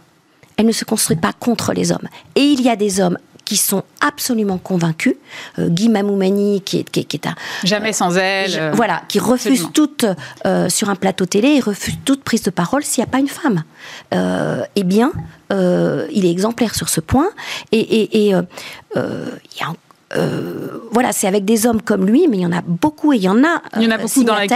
[0.61, 2.07] elle ne se construit pas contre les hommes.
[2.37, 5.15] Et il y a des hommes qui sont absolument convaincus.
[5.59, 7.35] Euh, Guy Mamoumani, qui est, qui, est un...
[7.65, 8.53] Jamais sans elle.
[8.55, 10.05] Euh, voilà, qui refuse toute,
[10.45, 13.21] euh, sur un plateau télé, il refuse toute prise de parole s'il n'y a pas
[13.21, 13.65] une femme.
[14.13, 15.13] eh bien,
[15.51, 17.31] il est exemplaire sur ce point.
[17.73, 19.75] Et, et, et il y a
[20.17, 23.17] euh, voilà, c'est avec des hommes comme lui, mais il y en a beaucoup et
[23.17, 23.63] il y en a.
[23.77, 24.47] Il y en a euh, beaucoup dans la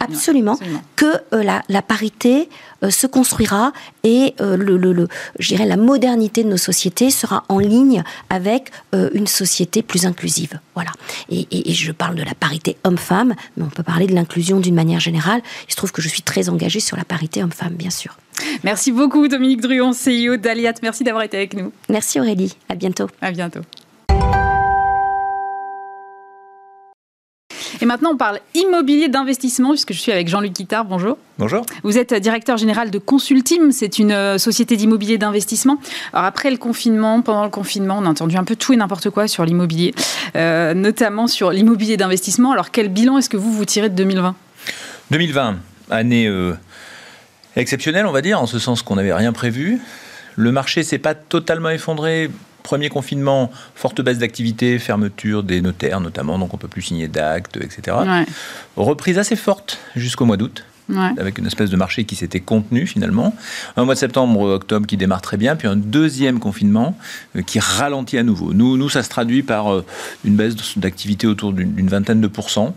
[0.00, 0.58] Absolument,
[0.96, 2.48] que euh, la, parité
[2.90, 3.72] se construira
[4.04, 9.26] et le, le, je dirais la modernité de nos sociétés sera en ligne avec une
[9.26, 10.60] société plus inclusive.
[10.74, 10.90] Voilà.
[11.30, 14.74] Et, et je parle de la parité homme-femme, mais on peut parler de l'inclusion d'une
[14.74, 15.40] manière générale.
[15.68, 18.16] Il se trouve que je suis très engagée sur la parité homme-femme, bien sûr.
[18.62, 20.74] Merci beaucoup, Dominique Druon, CEO d'Aliat.
[20.82, 21.72] Merci d'avoir été avec nous.
[21.88, 22.54] Merci Aurélie.
[22.68, 23.08] À bientôt.
[23.20, 23.60] À bientôt.
[27.80, 30.84] Et maintenant, on parle immobilier d'investissement, puisque je suis avec Jean-Luc Guittard.
[30.84, 31.16] Bonjour.
[31.38, 31.64] Bonjour.
[31.84, 35.78] Vous êtes directeur général de Consultim, c'est une euh, société d'immobilier d'investissement.
[36.12, 39.10] Alors après le confinement, pendant le confinement, on a entendu un peu tout et n'importe
[39.10, 39.94] quoi sur l'immobilier,
[40.34, 42.50] euh, notamment sur l'immobilier d'investissement.
[42.50, 44.34] Alors quel bilan est-ce que vous vous tirez de 2020
[45.10, 45.56] 2020,
[45.90, 46.54] année euh,
[47.56, 49.80] Exceptionnel, on va dire, en ce sens qu'on n'avait rien prévu.
[50.36, 52.30] Le marché s'est pas totalement effondré.
[52.68, 57.56] Premier confinement, forte baisse d'activité, fermeture des notaires notamment, donc on peut plus signer d'actes,
[57.56, 57.96] etc.
[58.76, 60.64] Reprise assez forte jusqu'au mois d'août
[61.16, 63.34] avec une espèce de marché qui s'était contenu finalement.
[63.78, 66.94] Un mois de septembre, octobre qui démarre très bien, puis un deuxième confinement
[67.36, 68.52] euh, qui ralentit à nouveau.
[68.52, 69.84] Nous, nous ça se traduit par euh,
[70.26, 72.76] une baisse d'activité autour d'une vingtaine de pourcents.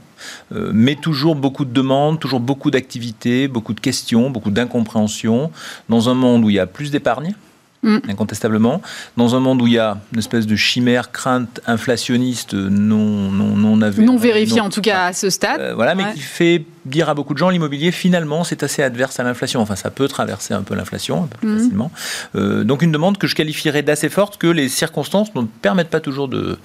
[0.54, 5.52] Euh, mais toujours beaucoup de demandes, toujours beaucoup d'activités, beaucoup de questions, beaucoup d'incompréhension,
[5.90, 7.34] dans un monde où il y a plus d'épargne,
[7.84, 7.98] Mm.
[8.10, 8.82] incontestablement.
[9.18, 13.56] Dans un monde où il y a une espèce de chimère, crainte inflationniste non, non,
[13.56, 15.60] non Non vérifiée en tout cas à ce stade.
[15.60, 19.20] Euh, voilà, mais qui fait dire à beaucoup de gens l'immobilier, finalement, c'est assez adverse
[19.20, 19.62] à l'inflation.
[19.62, 21.58] Enfin, ça peut traverser un peu l'inflation, un peu plus mm.
[21.58, 21.92] facilement.
[22.36, 26.02] Euh, donc une demande que je qualifierais d'assez forte que les circonstances ne permettent pas
[26.02, 26.60] toujours de,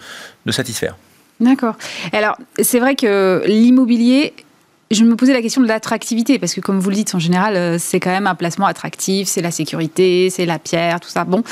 [0.44, 0.96] de satisfaire.
[1.40, 1.76] D'accord.
[2.12, 4.34] Alors, c'est vrai que l'immobilier
[4.90, 7.56] je me posais la question de l'attractivité, parce que comme vous le dites, en général,
[7.56, 11.24] euh, c'est quand même un placement attractif, c'est la sécurité, c'est la pierre, tout ça.
[11.24, 11.42] Bon,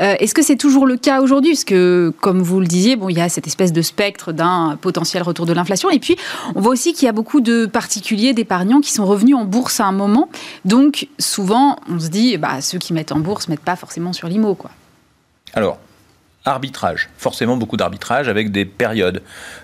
[0.00, 1.52] euh, est-ce que c'est toujours le cas aujourd'hui?
[1.52, 4.76] Parce que, comme vous le disiez, bon, il y a cette espèce de spectre d'un
[4.80, 5.88] potentiel retour de l'inflation.
[5.90, 6.16] Et puis,
[6.54, 9.78] on voit aussi qu'il y a beaucoup de particuliers, d'épargnants qui sont revenus en bourse
[9.80, 10.28] à un moment.
[10.64, 14.26] Donc, souvent, on se dit, bah, ceux qui mettent en bourse mettent pas forcément sur
[14.26, 14.70] l'IMO, quoi.
[15.54, 15.78] Alors,
[16.44, 19.22] arbitrage, forcément beaucoup d'arbitrage avec des périodes.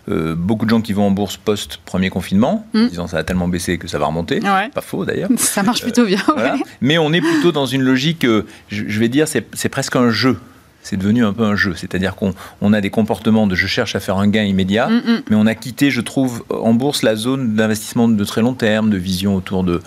[0.08, 2.88] Euh, beaucoup de gens qui vont en bourse post-premier confinement, hmm.
[2.88, 4.40] disant ça a tellement baissé que ça va remonter.
[4.40, 5.30] Pas faux d'ailleurs.
[5.36, 6.22] Ça marche plutôt bien.
[6.36, 10.10] Euh, Mais on est plutôt dans une logique, euh, je, vais dire, c'est presque un
[10.10, 10.38] jeu
[10.82, 11.74] c'est devenu un peu un jeu.
[11.74, 15.22] C'est-à-dire qu'on a des comportements de je cherche à faire un gain immédiat, hmm, hmm.
[15.30, 18.88] mais on a quitté, je trouve, en bourse la zone d'investissement de très long terme,
[18.88, 19.82] de vision autour de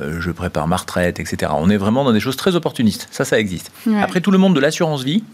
[0.00, 1.50] je prépare ma retraite, etc.
[1.56, 3.08] On est vraiment dans des choses très opportunistes.
[3.10, 3.72] Ça, ça existe.
[4.00, 5.24] Après, tout le monde de l'assurance vie,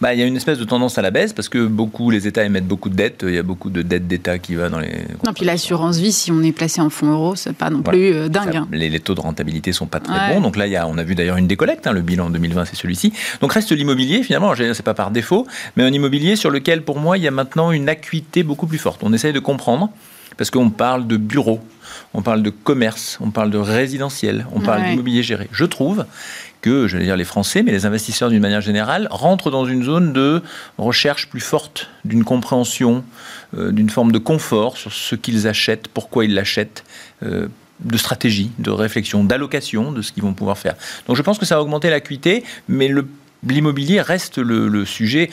[0.00, 2.26] bah, il y a une espèce de tendance à la baisse parce que beaucoup, les
[2.26, 3.24] États émettent beaucoup de dettes.
[3.26, 4.92] Il y a beaucoup de dettes d'État qui va dans les.
[5.24, 8.12] Non, puis l'assurance vie, si on est placé en fonds euros, c'est pas non plus
[8.12, 8.56] euh, dingue.
[8.56, 8.68] Hein.
[8.72, 10.40] les, taux de rentabilité sont pas très bons.
[10.40, 11.86] Donc là, il y a, on a vu d'ailleurs une décollecte.
[11.86, 13.12] Hein, le bilan 2020, c'est celui-ci.
[13.40, 14.54] Donc reste l'immobilier, finalement.
[14.54, 17.72] C'est pas par défaut, mais un immobilier sur lequel, pour moi, il y a maintenant
[17.72, 19.00] une acuité beaucoup plus forte.
[19.02, 19.90] On essaye de comprendre
[20.36, 21.60] parce qu'on parle de bureaux,
[22.14, 25.48] on parle de commerce, on parle de résidentiel, on parle d'immobilier géré.
[25.52, 26.06] Je trouve
[26.60, 30.12] que, j'allais dire les Français, mais les investisseurs d'une manière générale, rentrent dans une zone
[30.12, 30.42] de
[30.76, 33.04] recherche plus forte, d'une compréhension,
[33.56, 36.84] euh, d'une forme de confort sur ce qu'ils achètent, pourquoi ils l'achètent.
[37.22, 37.48] Euh,
[37.80, 40.74] de stratégie, de réflexion, d'allocation de ce qu'ils vont pouvoir faire.
[41.06, 43.06] Donc je pense que ça a augmenté l'acuité, mais le
[43.46, 45.30] L'immobilier reste le, sujet.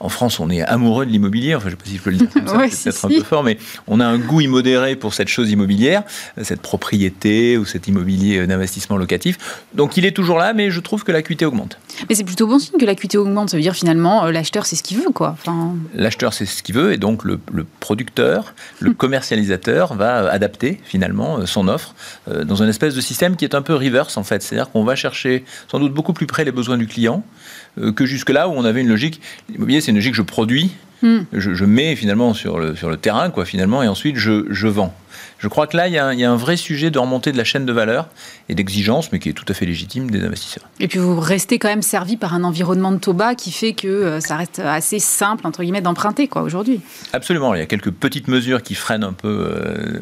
[0.00, 1.54] en France, on est amoureux de l'immobilier.
[1.54, 3.08] Enfin, je ne sais pas si je peux le dire comme ça, c'est peut-être un
[3.08, 6.02] peu fort, mais on a un goût immodéré pour cette chose immobilière,
[6.42, 9.38] cette propriété ou cet immobilier d'investissement locatif.
[9.74, 11.78] Donc, il est toujours là, mais je trouve que l'acuité augmente.
[12.08, 13.50] Mais c'est plutôt bon signe que l'acuité augmente.
[13.50, 15.36] Ça veut dire finalement, euh, l'acheteur, c'est ce qu'il veut, quoi.
[15.38, 15.74] Enfin...
[15.94, 17.38] L'acheteur, c'est ce qu'il veut, et donc le,
[17.80, 21.94] producteur, le commercialisateur va adapter finalement euh, son offre
[22.28, 24.42] euh, dans une espèce de système qui est un peu reverse en fait.
[24.42, 27.47] C'est-à-dire qu'on va chercher sans doute beaucoup plus près les besoins du client euh,
[27.94, 29.20] que jusque-là où on avait une logique.
[29.48, 30.70] L'immobilier, c'est une logique je produis,
[31.02, 31.20] hmm.
[31.32, 34.94] je, mets finalement sur le, sur le terrain, quoi, finalement, et ensuite je, je vends.
[35.38, 37.64] Je crois que là, il y, a un, vrai sujet de remontée de la chaîne
[37.64, 38.08] de valeur
[38.48, 40.64] et d'exigence, mais qui est tout à fait légitime des investisseurs.
[40.80, 43.72] Et puis vous restez quand même servi par un environnement de taux bas qui fait
[43.72, 46.80] que euh, ça reste assez simple, entre guillemets, d'emprunter quoi aujourd'hui.
[47.12, 47.54] Absolument.
[47.54, 50.00] Il y a quelques petites mesures qui freinent un peu euh,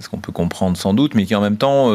[0.00, 1.92] ce qu'on peut comprendre sans doute, mais qui en même temps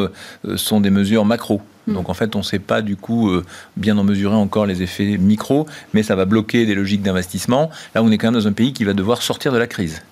[0.56, 1.60] sont des mesures macro.
[1.86, 1.94] Mm.
[1.94, 3.44] Donc en fait, on ne sait pas du coup euh,
[3.76, 7.70] bien en mesurer encore les effets micro, mais ça va bloquer des logiques d'investissement.
[7.94, 10.02] Là, on est quand même dans un pays qui va devoir sortir de la crise.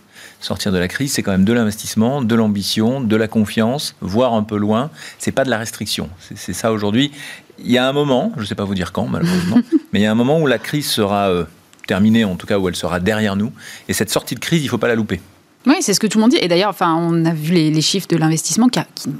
[0.40, 4.34] Sortir de la crise, c'est quand même de l'investissement, de l'ambition, de la confiance, voir
[4.34, 4.90] un peu loin.
[5.18, 6.10] C'est pas de la restriction.
[6.34, 7.12] C'est ça aujourd'hui.
[7.60, 9.60] Il y a un moment, je ne sais pas vous dire quand malheureusement,
[9.92, 11.44] mais il y a un moment où la crise sera euh,
[11.86, 13.52] terminée, en tout cas où elle sera derrière nous.
[13.88, 15.20] Et cette sortie de crise, il ne faut pas la louper.
[15.66, 16.38] Oui, c'est ce que tout le monde dit.
[16.40, 19.10] Et d'ailleurs, enfin, on a vu les, chiffres de l'investissement qui, qui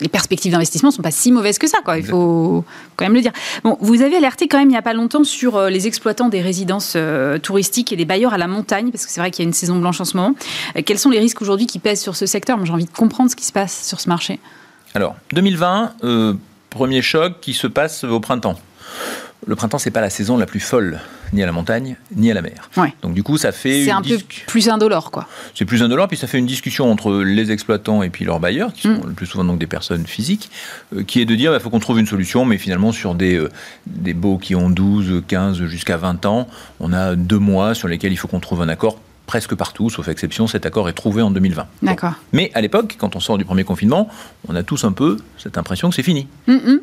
[0.00, 1.98] les perspectives d'investissement sont pas si mauvaises que ça, quoi.
[1.98, 2.64] Il faut
[2.96, 3.32] quand même le dire.
[3.64, 6.28] Bon, vous avez alerté quand même il n'y a pas longtemps sur euh, les exploitants
[6.28, 9.44] des résidences euh, touristiques et des bailleurs à la montagne, parce que c'est vrai qu'il
[9.44, 10.34] y a une saison blanche en ce moment.
[10.76, 12.56] Euh, quels sont les risques aujourd'hui qui pèsent sur ce secteur?
[12.56, 14.38] Moi, j'ai envie de comprendre ce qui se passe sur ce marché.
[14.94, 15.94] Alors, 2020,
[16.70, 18.58] premier choc qui se passe au printemps
[19.46, 21.00] le printemps, c'est pas la saison la plus folle,
[21.32, 22.70] ni à la montagne, ni à la mer.
[23.02, 23.84] Donc du coup, ça fait...
[23.84, 25.26] C'est un peu plus indolore, quoi.
[25.54, 28.72] C'est plus indolore, puis ça fait une discussion entre les exploitants et puis leurs bailleurs,
[28.72, 29.06] qui sont mm.
[29.06, 30.50] le plus souvent donc des personnes physiques,
[30.96, 33.14] euh, qui est de dire, il bah, faut qu'on trouve une solution, mais finalement sur
[33.14, 33.50] des, euh,
[33.86, 36.48] des baux qui ont 12, 15, jusqu'à 20 ans,
[36.80, 40.08] on a deux mois sur lesquels il faut qu'on trouve un accord presque partout, sauf
[40.08, 41.66] exception, cet accord est trouvé en 2020.
[41.82, 42.14] D'accord.
[42.32, 44.08] Mais à l'époque, quand on sort du premier confinement,
[44.48, 46.26] on a tous un peu cette impression que c'est fini.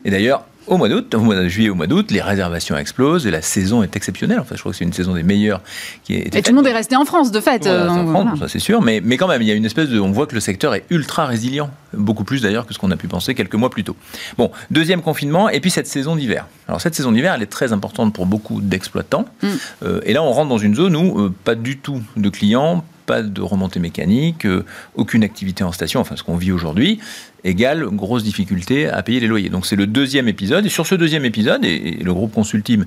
[0.06, 3.28] Et d'ailleurs, au mois d'août, au mois de juillet, au mois d'août, les réservations explosent
[3.28, 4.40] et la saison est exceptionnelle.
[4.40, 5.62] Enfin, je crois que c'est une saison des meilleures
[6.04, 6.36] qui est.
[6.36, 7.68] Et tout le monde est resté en France, de fait.
[7.68, 9.90] Euh, en France, ça c'est sûr, mais, mais quand même, il y a une espèce
[9.90, 10.00] de.
[10.00, 12.98] On voit que le secteur est ultra résilient, beaucoup plus d'ailleurs que ce qu'on a
[12.98, 13.96] pu penser quelques mois plus tôt.
[14.38, 16.48] Bon, deuxième confinement, et puis cette saison d'hiver.
[16.68, 19.26] Alors, cette saison d'hiver, elle est très importante pour beaucoup d'exploitants.
[19.42, 19.48] Mm.
[19.84, 22.84] Euh, et là, on rentre dans une zone où euh, pas du tout de clients,
[23.06, 24.66] pas de remontée mécanique, euh,
[24.96, 27.00] aucune activité en station, enfin ce qu'on vit aujourd'hui,
[27.44, 29.50] égale grosse difficulté à payer les loyers.
[29.50, 32.86] Donc c'est le deuxième épisode, et sur ce deuxième épisode, et, le groupe Consultime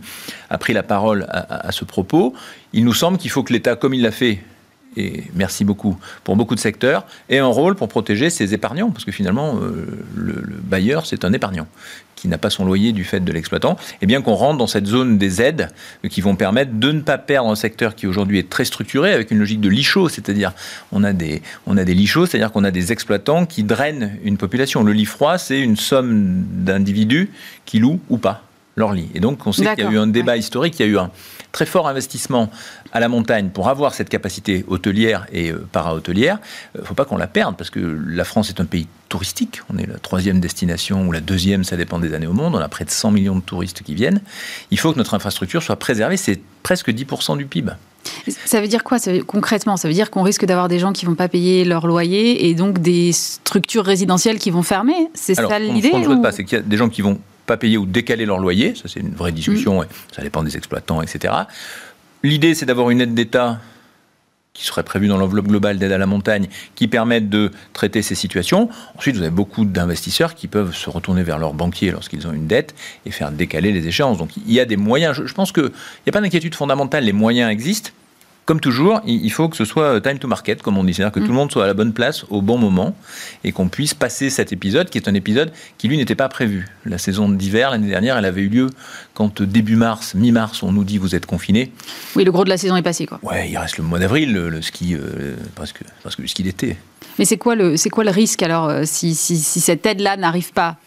[0.50, 2.34] a pris la parole à, ce propos,
[2.72, 4.40] il nous semble qu'il faut que l'État, comme il l'a fait
[4.96, 9.04] et merci beaucoup pour beaucoup de secteurs, ait un rôle pour protéger ses épargnants, parce
[9.04, 11.66] que finalement, euh, le, bailleur, c'est un épargnant
[12.18, 14.86] qui n'a pas son loyer du fait de l'exploitant, et bien qu'on rentre dans cette
[14.86, 15.68] zone des aides
[16.10, 19.30] qui vont permettre de ne pas perdre un secteur qui aujourd'hui est très structuré avec
[19.30, 20.52] une logique de lichot, c'est-à-dire
[20.90, 24.82] on a des on a des c'est-à-dire qu'on a des exploitants qui drainent une population.
[24.82, 27.30] Le lit froid, c'est une somme d'individus
[27.64, 28.47] qui louent ou pas
[28.78, 29.08] leur lit.
[29.14, 30.98] Et donc on sait qu'il y a eu un débat historique, il y a eu
[30.98, 31.10] un
[31.52, 32.50] très fort investissement
[32.92, 36.38] à la montagne pour avoir cette capacité hôtelière et euh, para-hôtelière,
[36.74, 38.86] il euh, ne faut pas qu'on la perde parce que la France est un pays
[39.08, 39.62] touristique.
[39.72, 42.54] On est la troisième destination ou la deuxième, ça dépend des années au monde.
[42.54, 44.20] On a près de 100 millions de touristes qui viennent.
[44.70, 46.16] Il faut que notre infrastructure soit préservée.
[46.16, 47.72] C'est presque 10% du PIB.
[48.26, 49.76] Ça veut dire quoi concrètement?
[49.76, 52.54] Ça veut dire qu'on risque d'avoir des gens qui vont pas payer leur loyer et
[52.54, 55.08] donc des structures résidentielles qui vont fermer?
[55.14, 57.02] C'est ça l'idée Ce qu'on ne souhaite pas, c'est qu'il y a des gens qui
[57.02, 58.76] vont pas payer ou décaler leur loyer.
[58.76, 59.82] Ça, c'est une vraie discussion.
[59.82, 59.86] Mm.
[60.14, 61.34] Ça dépend des exploitants, etc.
[62.22, 63.58] L'idée, c'est d'avoir une aide d'État
[64.58, 68.16] qui serait prévue dans l'enveloppe globale d'aide à la montagne, qui permette de traiter ces
[68.16, 68.68] situations.
[68.96, 72.48] Ensuite, vous avez beaucoup d'investisseurs qui peuvent se retourner vers leurs banquiers lorsqu'ils ont une
[72.48, 72.74] dette
[73.06, 74.18] et faire décaler les échéances.
[74.18, 75.14] Donc il y a des moyens.
[75.24, 77.90] Je, pense qu'il n'y a pas d'inquiétude fondamentale, les moyens existent
[78.48, 81.12] comme toujours, il faut que ce soit euh, time to market, comme on dit, c'est-à-dire
[81.12, 81.36] que tout le mm.
[81.36, 82.96] monde soit à la bonne place au bon moment
[83.44, 86.66] et qu'on puisse passer cet épisode, qui est un épisode qui lui n'était pas prévu.
[86.86, 88.70] La saison d'hiver l'année dernière, elle avait eu lieu
[89.12, 91.72] quand euh, début mars, mi-mars, on nous dit vous êtes confinés.
[92.16, 93.20] Oui, le gros de la saison est passé, quoi.
[93.22, 96.78] Ouais, il reste le mois d'avril, le, ski, euh, presque, presque le ski d'été.
[97.18, 100.78] Mais c'est quoi le, c'est quoi le risque alors si, si cette aide-là n'arrive pas?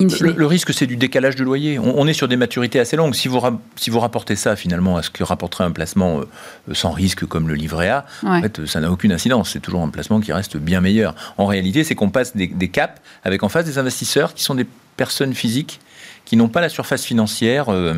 [0.00, 1.78] Le, risque, c'est du décalage de loyer.
[1.78, 3.14] On, est sur des maturités assez longues.
[3.14, 3.40] Si vous,
[3.76, 7.48] si vous rapportez ça finalement à ce que rapporterait un placement euh, sans risque comme
[7.48, 9.50] le livret A, en fait, ça n'a aucune incidence.
[9.50, 11.14] C'est toujours un placement qui reste bien meilleur.
[11.38, 14.66] En réalité, c'est qu'on passe des, caps avec en face des investisseurs qui sont des
[14.96, 15.80] personnes physiques
[16.24, 17.94] qui n'ont pas la surface financière euh,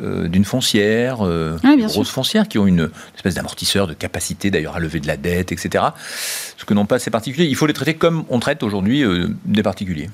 [0.00, 4.80] euh, d'une foncière, euh, grosse foncière, qui ont une espèce d'amortisseur, de capacité d'ailleurs à
[4.80, 5.84] lever de la dette, etc.
[6.56, 7.46] Ce que n'ont pas ces particuliers.
[7.46, 9.04] Il faut les traiter comme on traite aujourd'hui
[9.44, 10.08] des particuliers.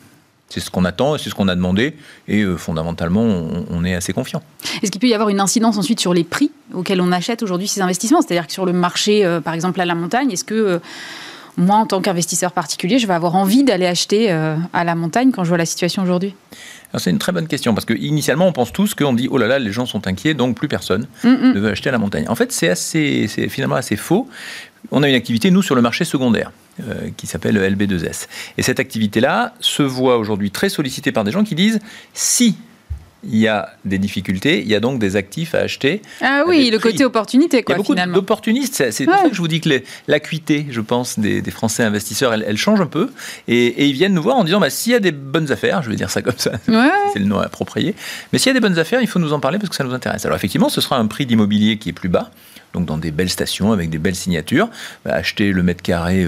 [0.55, 1.97] C'est ce qu'on attend, c'est ce qu'on a demandé,
[2.29, 4.41] et euh, fondamentalement, on, est assez confiant.
[4.83, 7.67] Est-ce qu'il peut y avoir une incidence ensuite sur les prix auxquels on achète aujourd'hui
[7.67, 8.23] ces investissements?
[8.23, 10.79] C'est-à-dire que sur le marché, euh, par exemple à la montagne, est-ce que euh,
[11.57, 15.43] moi, en tant qu'investisseur particulier, je vais avoir envie d'aller acheter à la montagne quand
[15.43, 16.37] je vois la situation aujourd'hui?
[16.99, 19.49] C'est une très bonne question parce que initialement on pense tous qu'on dit oh là
[19.49, 22.27] là les gens sont inquiets donc plus personne ne veut acheter à la montagne.
[22.29, 24.29] En fait c'est assez c'est finalement assez faux.
[24.91, 26.51] On a une activité nous sur le marché secondaire.
[26.81, 28.27] Euh, qui s'appelle LB2S.
[28.59, 31.79] Et cette activité-là se voit aujourd'hui très sollicitée par des gens qui disent
[32.15, 32.57] si
[33.29, 36.03] il y a des difficultés, il y a donc des actifs à acheter.
[36.21, 38.91] Ah oui, le côté opportunité, quoi, Il y a beaucoup d'opportunistes.
[38.91, 42.57] C'est pour ça que je vous dis que l'acuité, je pense, des, Français investisseurs, elle,
[42.57, 43.11] change un peu.
[43.47, 45.91] Et, ils viennent nous voir en disant, bah, s'il y a des bonnes affaires, je
[45.91, 46.53] vais dire ça comme ça,
[47.13, 47.95] c'est le nom approprié,
[48.33, 49.85] mais s'il y a des bonnes affaires, il faut nous en parler parce que ça
[49.85, 50.25] nous intéresse.
[50.27, 52.31] Alors effectivement, ce sera un prix d'immobilier qui est plus bas,
[52.75, 54.69] donc dans des belles stations avec des belles signatures.
[55.05, 56.27] Bah, acheter le mètre carré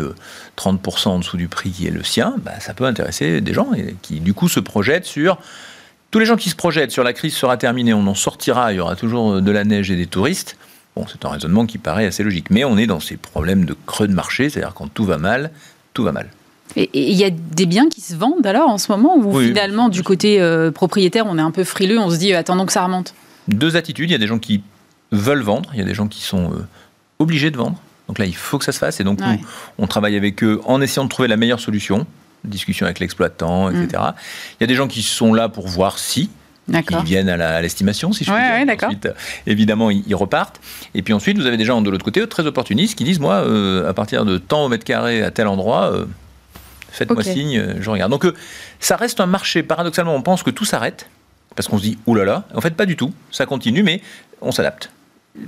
[0.56, 3.52] 30% euh, en dessous du prix qui est le sien, bah, ça peut intéresser des
[3.52, 5.38] gens et qui du coup se projettent sur
[6.11, 8.76] tous les gens qui se projettent sur la crise sera terminée, on en sortira, il
[8.76, 10.56] y aura toujours euh, de la neige et des touristes.
[10.94, 12.50] Bon, c'est un raisonnement qui paraît assez logique.
[12.50, 15.50] Mais on est dans ces problèmes de creux de marché, c'est-à-dire quand tout va mal,
[15.92, 16.30] tout va mal.
[16.74, 19.88] Et il y a des biens qui se vendent alors en ce moment ou finalement
[19.88, 22.85] du côté euh, propriétaire on est un peu frileux, on se dit attendons que ça
[22.85, 23.14] remonte?
[23.48, 24.62] Deux attitudes, il y a des gens qui
[25.12, 26.66] veulent vendre, il y a des gens qui sont euh,
[27.19, 27.79] obligés de vendre.
[28.09, 29.01] Donc là, il faut que ça se fasse.
[29.01, 29.38] Et donc, nous,
[29.79, 32.07] on travaille avec eux en essayant de trouver la meilleure solution,
[32.45, 34.03] discussion avec l'exploitant, etc.
[34.03, 34.14] Mm.
[34.53, 36.31] Il y a des gens qui sont là pour voir si,
[36.69, 38.66] qui viennent à l'estimation, si je puis dire.
[38.66, 39.09] Ouais, ensuite,
[39.47, 40.61] évidemment, ils, repartent.
[40.95, 43.35] Et puis ensuite, vous avez des gens de l'autre côté, très opportunistes, qui disent, moi,
[43.35, 46.07] euh, à partir de tant au mètre carré à tel endroit, euh,
[46.92, 48.12] faites-moi signe, je regarde.
[48.12, 48.25] Donc,
[48.79, 49.64] ça reste un marché.
[49.64, 51.09] Paradoxalement, on pense que tout s'arrête
[51.57, 52.57] parce qu'on se dit, oulala, là là.
[52.57, 54.01] en fait pas du tout, ça continue, mais
[54.40, 54.90] on s'adapte.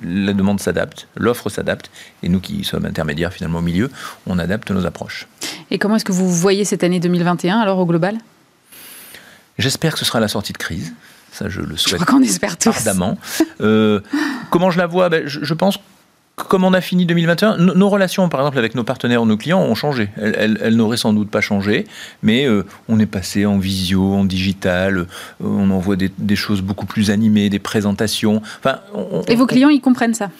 [0.02, 1.90] La demande s'adapte, l'offre s'adapte,
[2.22, 3.90] et nous qui sommes intermédiaires finalement au milieu,
[4.26, 5.26] on adapte nos approches.
[5.70, 8.18] Et comment est-ce que vous voyez cette année 2021 alors au global?
[9.58, 10.94] J'espère que ce sera la sortie de crise.
[11.32, 12.00] Ça, je le souhaite.
[12.00, 12.70] Je crois qu'on espère tous.
[12.70, 13.18] Ardemment.
[13.60, 14.00] Euh,
[14.50, 15.08] comment je la vois?
[15.08, 15.78] Ben, je, pense
[16.46, 19.60] comme on a fini 2021, nos relations, par exemple, avec nos partenaires ou nos clients
[19.60, 20.08] ont changé.
[20.16, 21.86] Elles, n'auraient sans doute pas changé,
[22.22, 25.06] mais euh, on est passé en visio, en digital, euh,
[25.40, 28.42] on envoie des, choses beaucoup plus animées, des présentations.
[28.58, 28.80] Enfin,
[29.26, 30.30] Et vos clients, ils comprennent ça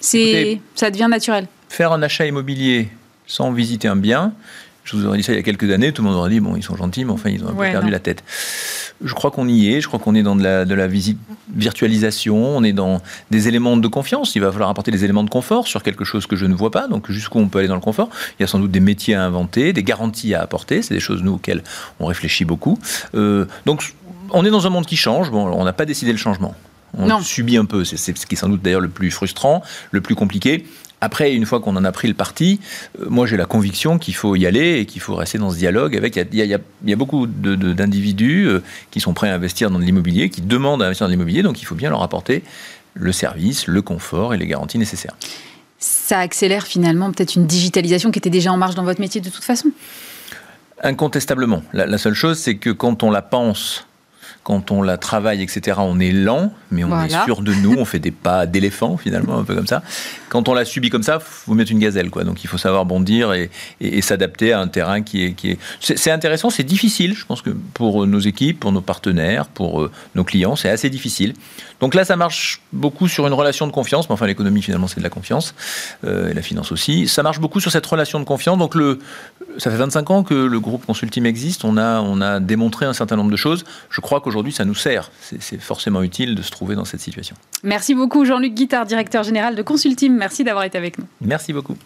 [0.00, 1.46] C'est, Ça devient naturel.
[1.68, 2.88] Faire un achat immobilier
[3.26, 4.32] sans visiter un bien,
[4.86, 6.40] je vous aurais dit ça il y a quelques années, tout le monde aurait dit,
[6.40, 8.22] bon, ils sont gentils, mais enfin, ils ont un peu perdu la tête.
[9.04, 11.18] Je crois qu'on y est, je crois qu'on est dans de la, de la visite
[11.54, 15.30] virtualisation, on est dans des éléments de confiance, il va falloir apporter des éléments de
[15.30, 17.74] confort sur quelque chose que je ne vois pas, donc jusqu'où on peut aller dans
[17.74, 18.08] le confort.
[18.38, 21.00] Il y a sans doute des métiers à inventer, des garanties à apporter, c'est des
[21.00, 21.62] choses, nous, auxquelles
[22.00, 22.78] on réfléchit beaucoup.
[23.14, 23.94] Euh, donc,
[24.30, 26.54] on est dans un monde qui change, bon, on n'a pas décidé le changement.
[26.98, 30.00] On subit un peu, c'est ce qui est sans doute d'ailleurs le plus frustrant, le
[30.00, 30.64] plus compliqué.
[31.00, 32.58] Après, une fois qu'on en a pris le parti,
[33.00, 35.56] euh, moi j'ai la conviction qu'il faut y aller et qu'il faut rester dans ce
[35.56, 36.16] dialogue avec.
[36.16, 40.40] Il y a, beaucoup d'individus euh, qui sont prêts à investir dans de l'immobilier, qui
[40.40, 42.42] demandent à investir dans l'immobilier, donc il faut bien leur apporter
[42.94, 45.16] le service, le confort et les garanties nécessaires.
[45.78, 49.28] Ça accélère finalement peut-être une digitalisation qui était déjà en marche dans votre métier de
[49.28, 49.68] toute façon?
[50.82, 51.62] Incontestablement.
[51.72, 53.85] la seule chose, c'est que quand on la pense
[54.46, 57.84] quand on la travaille, etc., on est lent, mais on est sûr de nous, on
[57.84, 59.82] fait des pas d'éléphant finalement, un peu comme ça.
[60.28, 62.22] Quand on la subit comme ça, faut mettre une gazelle, quoi.
[62.22, 63.50] Donc il faut savoir bondir et,
[64.02, 65.58] s'adapter à un terrain qui est, qui est.
[65.80, 67.16] C'est intéressant, c'est difficile.
[67.16, 70.90] Je pense que pour nos équipes, pour nos partenaires, pour euh, nos clients, c'est assez
[70.90, 71.34] difficile.
[71.80, 74.08] Donc là, ça marche beaucoup sur une relation de confiance.
[74.08, 75.56] Mais enfin, l'économie finalement, c'est de la confiance
[76.04, 77.08] euh, et la finance aussi.
[77.08, 78.58] Ça marche beaucoup sur cette relation de confiance.
[78.58, 79.00] Donc le,
[79.58, 81.64] ça fait 25 ans que le groupe Consultim existe.
[81.64, 83.64] On a, on a démontré un certain nombre de choses.
[83.90, 85.10] Je crois qu'aujourd'hui aujourd'hui, ça nous sert.
[85.20, 87.36] C'est forcément utile de se trouver dans cette situation.
[87.62, 90.10] Merci beaucoup, Jean-Luc Guittard, directeur général de Consultim.
[90.10, 91.06] Merci d'avoir été avec nous.
[91.22, 91.76] Merci beaucoup.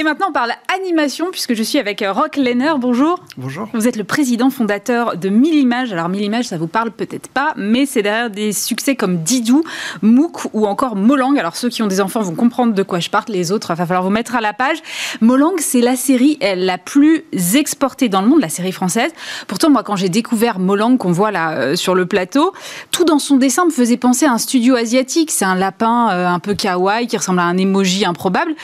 [0.00, 2.70] Et maintenant, on parle animation, puisque je suis avec euh, Rock Lehner.
[2.78, 3.18] Bonjour.
[3.36, 3.68] Bonjour.
[3.72, 5.92] Vous êtes le président fondateur de Millimage.
[5.92, 9.64] Alors, Millimage, ça vous parle peut-être pas, mais c'est derrière des succès comme Didou,
[10.02, 11.36] Mouk ou encore Molang.
[11.36, 13.24] Alors, ceux qui ont des enfants vont comprendre de quoi je parle.
[13.26, 14.76] Les autres, il va falloir vous mettre à la page.
[15.20, 17.24] Molang, c'est la série la plus
[17.56, 19.10] exportée dans le monde, la série française.
[19.48, 22.52] Pourtant, moi, quand j'ai découvert Molang, qu'on voit là euh, sur le plateau,
[22.92, 25.32] tout dans son dessin me faisait penser à un studio asiatique.
[25.32, 28.54] C'est un lapin euh, un peu kawaii qui ressemble à un emoji improbable.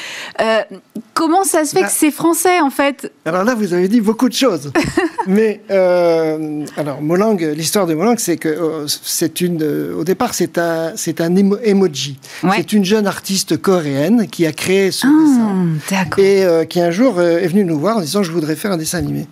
[1.25, 4.29] Comment ça se fait que c'est français en fait Alors là, vous avez dit beaucoup
[4.29, 4.71] de choses.
[5.27, 9.63] Mais euh, alors Molang, l'histoire de Molang, c'est que euh, c'est une.
[9.63, 12.19] Euh, au départ, c'est un c'est un emoji.
[12.55, 17.23] C'est une jeune artiste coréenne qui a créé ce ah, dessin et qui un jour
[17.23, 19.27] est venue nous voir en disant je voudrais faire un dessin animé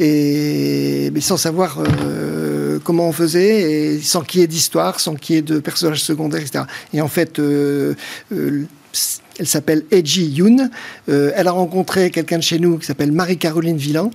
[0.00, 1.78] et mais sans savoir
[2.82, 6.02] comment on faisait et sans qu'il y ait d'histoire, sans qu'il y ait de personnages
[6.02, 6.64] secondaires, etc.
[6.92, 7.40] Et en fait
[9.38, 10.70] elle s'appelle Eji Yoon.
[11.08, 14.10] Euh, elle a rencontré quelqu'un de chez nous qui s'appelle Marie-Caroline Villan.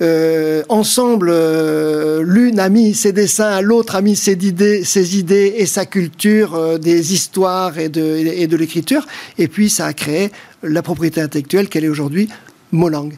[0.00, 5.54] Euh, ensemble, euh, l'une a mis ses dessins, l'autre a mis ses idées, ses idées
[5.58, 9.06] et sa culture, des histoires et de, l'écriture.
[9.38, 10.30] Et puis, ça a créé
[10.62, 12.28] la propriété intellectuelle qu'elle est aujourd'hui,
[12.72, 13.10] Molang.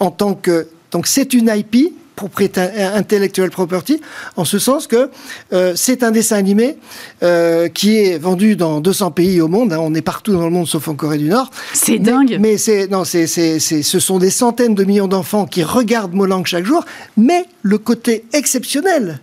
[0.00, 4.00] En tant que donc c'est une IP propriété intellectuelle property,
[4.36, 5.10] en ce sens que
[5.52, 6.78] euh, c'est un dessin animé
[7.22, 9.72] euh, qui est vendu dans 200 pays au monde.
[9.72, 9.78] Hein.
[9.80, 11.50] on est partout dans le monde sauf en Corée du Nord.
[11.74, 12.38] C'est dingue.
[12.40, 16.64] Mais c'est non, c'est ce sont des centaines de millions d'enfants qui regardent Molang chaque
[16.64, 16.84] jour.
[17.16, 19.20] Mais le côté exceptionnel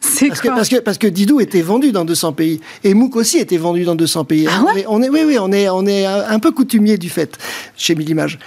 [0.00, 3.16] c'est parce, que, parce, que, parce que Didou était vendu dans 200 pays et Mouk
[3.16, 4.46] aussi était vendu dans 200 pays.
[4.50, 7.36] Ah ouais on est, oui, oui, on est, on est un peu coutumier du fait
[7.76, 8.38] chez Millimage.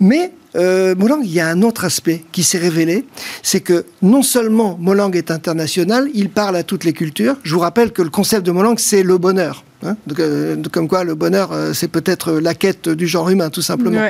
[0.00, 3.04] Mais euh, Molang, il y a un autre aspect qui s'est révélé,
[3.42, 7.36] c'est que non seulement Molang est international, il parle à toutes les cultures.
[7.42, 9.64] Je vous rappelle que le concept de Molang, c'est le bonheur.
[9.84, 9.96] Hein.
[10.18, 14.00] Euh, comme quoi, le bonheur, euh, c'est peut-être la quête du genre humain, tout simplement.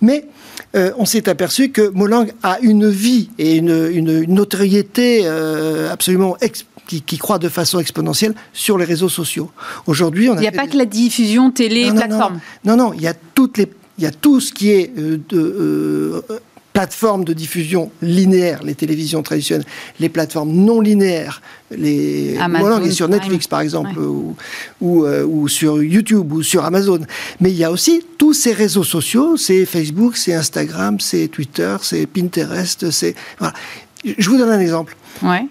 [0.00, 0.26] Mais
[0.74, 5.26] on s'est aperçu que Molang a une vie et une, notoriété
[5.90, 6.36] absolument
[6.86, 9.50] qui, qui, croît de façon exponentielle sur les réseaux sociaux.
[9.86, 12.40] Aujourd'hui, on a il n'y a pas que la diffusion télé, plateforme.
[12.64, 15.20] non, non, il y a toutes les il y a tout ce qui est euh,
[15.28, 16.20] de euh,
[16.72, 19.66] plateformes de diffusion linéaires, les télévisions traditionnelles,
[20.00, 24.36] les plateformes non linéaires, les Amazon, sur Netflix par exemple, ou,
[24.80, 27.00] euh, ou, sur YouTube ou sur Amazon.
[27.40, 31.76] Mais il y a aussi tous ces réseaux sociaux, c'est Facebook, c'est Instagram, c'est Twitter,
[31.82, 33.54] c'est Pinterest, c'est voilà.
[34.04, 34.96] Je vous donne un exemple.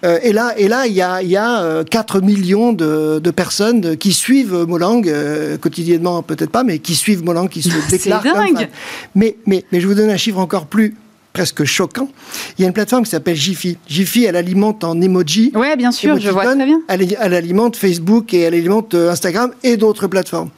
[0.03, 3.31] Euh, et là, et là, il y a, y a 4 euh, millions de, de,
[3.31, 8.23] personnes qui suivent Molang euh, quotidiennement, peut-être pas, mais qui suivent Molang, qui se déclarent.
[8.23, 8.69] Dingue.
[9.15, 10.95] mais, mais, mais je vous donne un chiffre encore plus
[11.33, 12.09] presque choquant.
[12.57, 13.77] Il y a une plateforme qui s'appelle Jiffy.
[13.87, 15.51] Jiffy, elle alimente en emoji.
[15.55, 16.81] Oui, bien sûr, je vois très bien.
[16.87, 20.49] Elle, elle, alimente Facebook et elle alimente Instagram et d'autres plateformes.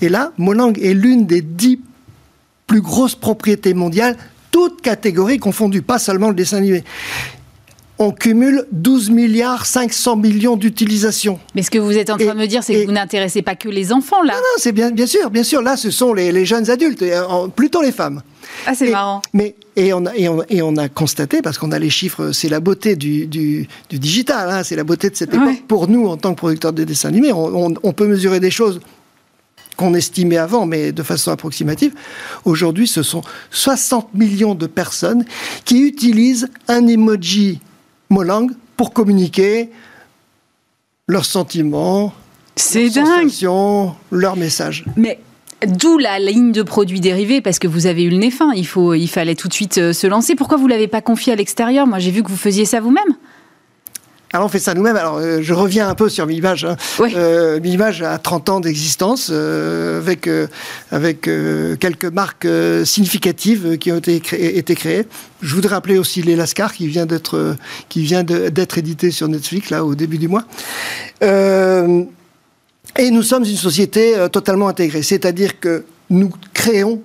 [0.00, 1.78] Et là, Molang est l'une des dix
[2.66, 4.16] plus grosses propriétés mondiales,
[4.50, 6.84] toutes catégories confondues, pas seulement le dessin animé
[8.00, 11.38] on cumule 12 milliards 500 millions d'utilisations.
[11.54, 13.54] Mais ce que vous êtes en train de me dire, c'est que vous n'intéressez pas
[13.54, 14.32] que les enfants, là.
[14.32, 15.60] Non, non, c'est bien, bien sûr, bien sûr.
[15.60, 17.04] Là, ce sont les, jeunes adultes,
[17.54, 18.22] plutôt les femmes.
[18.66, 19.20] Ah, c'est marrant.
[19.34, 22.60] Mais, et, on a, et, on, a constaté, parce qu'on a les chiffres, c'est la
[22.60, 25.62] beauté du, du, digital, hein, c'est la beauté de cette époque.
[25.68, 28.80] Pour nous, en tant que producteurs de dessins animés, on peut mesurer des choses
[29.76, 31.92] qu'on estimait avant, mais de façon approximative.
[32.46, 33.20] Aujourd'hui, ce sont
[33.50, 35.26] 60 millions de personnes
[35.66, 37.60] qui utilisent un emoji
[38.10, 39.70] Molang pour communiquer
[41.06, 42.12] leurs sentiments,
[42.56, 44.84] leurs sensations, leurs messages.
[44.96, 45.18] Mais
[45.66, 48.52] D'où la ligne de produits dérivés, parce que vous avez eu le nez fin.
[48.54, 50.34] Il, faut, il fallait tout de suite euh, se lancer.
[50.34, 51.86] Pourquoi vous ne l'avez pas confié à l'extérieur?
[51.86, 53.14] Moi, j'ai vu que vous faisiez ça vous-même.
[54.32, 54.96] Alors on fait ça nous-mêmes.
[54.96, 56.64] Alors euh, je reviens un peu sur Mimage.
[56.64, 56.76] Hein.
[57.00, 57.58] Euh,
[58.02, 60.28] a 30 ans d'existence euh, avec
[60.92, 61.22] avec
[61.80, 62.46] quelques marques
[62.84, 64.20] significatives qui ont été,
[64.56, 65.06] été créées.
[65.42, 67.56] Je voudrais rappeler aussi les Lascar qui vient d'être
[67.88, 70.44] qui vient d'être édité sur Netflix là au début du mois.
[71.22, 77.02] et nous sommes une société totalement intégrée, c'est-à-dire que nous créons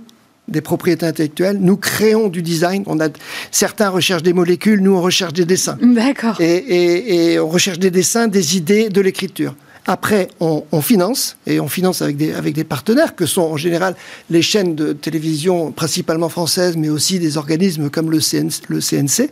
[0.48, 1.58] des propriétés intellectuelles.
[1.60, 2.84] Nous créons du design.
[2.86, 3.10] On a
[3.52, 5.78] certains recherchent des molécules, nous on recherche des dessins.
[5.82, 6.40] D'accord.
[6.40, 9.56] Et, et, on recherche des dessins, des idées, de l'écriture.
[9.88, 13.96] Après, on, finance, et on finance avec des, avec des partenaires, que sont en général
[14.32, 18.20] les chaînes de télévision, principalement françaises, mais aussi des organismes comme le,
[18.68, 19.30] le CNC,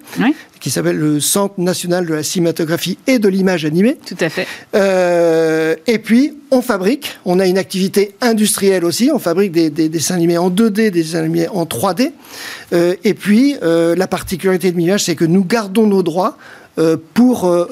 [0.59, 3.97] qui s'appelle le Centre national de la cinématographie et de l'image animée.
[4.05, 4.47] Tout à fait.
[4.75, 10.15] Euh, et puis, on fabrique, on a une activité industrielle aussi, on fabrique des, dessins
[10.15, 12.11] animés en 2D, des dessins animés en 3D.
[12.73, 16.37] Euh, et puis, euh, la particularité de Mimage, c'est que nous gardons nos droits
[17.13, 17.67] pour,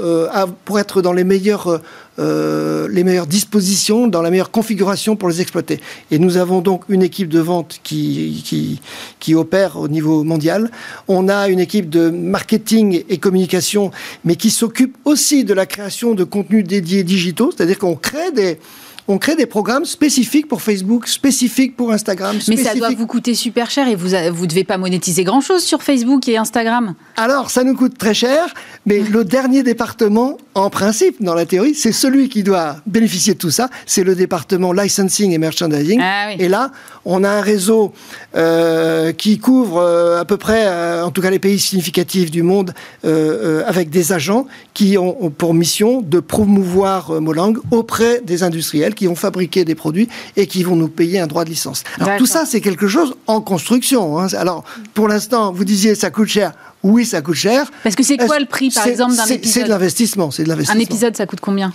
[0.65, 1.81] pour être dans les meilleurs
[2.19, 5.79] euh, les meilleures dispositions, dans la meilleure configuration pour les exploiter.
[6.11, 8.81] Et nous avons donc une équipe de vente qui, qui,
[9.19, 10.69] qui opère au niveau mondial.
[11.07, 13.91] On a une équipe de marketing et communication,
[14.25, 18.59] mais qui s'occupe aussi de la création de contenus dédiés digitaux, c'est-à-dire qu'on crée des
[19.07, 22.37] on crée des programmes spécifiques pour Facebook, spécifiques pour Instagram.
[22.47, 25.83] Mais ça doit vous coûter super cher et vous ne devez pas monétiser grand-chose sur
[25.83, 26.95] Facebook et Instagram.
[27.17, 28.53] Alors, ça nous coûte très cher,
[28.85, 33.39] mais le dernier département, en principe, dans la théorie, c'est celui qui doit bénéficier de
[33.39, 33.69] tout ça.
[33.85, 35.99] C'est le département licensing et merchandising.
[36.01, 36.71] Ah et là,
[37.05, 37.93] on a un réseau
[38.35, 42.43] euh, qui couvre euh, à peu près, euh, en tout cas les pays significatifs du
[42.43, 42.73] monde,
[43.03, 49.15] avec des agents qui ont, pour mission de promouvoir Molang auprès des industriels qui ont
[49.15, 51.83] fabriqué des produits et qui vont nous payer un droit de licence.
[51.99, 54.19] Alors tout ça, c'est quelque chose en construction.
[54.19, 54.27] Hein.
[54.33, 54.63] Alors
[54.93, 56.53] pour l'instant, vous disiez ça coûte cher.
[56.83, 57.71] Oui, ça coûte cher.
[57.83, 60.31] Parce que c'est quoi le prix, par exemple, d'un épisode C'est de l'investissement.
[60.31, 60.79] C'est de l'investissement.
[60.79, 61.71] Un épisode, ça coûte combien?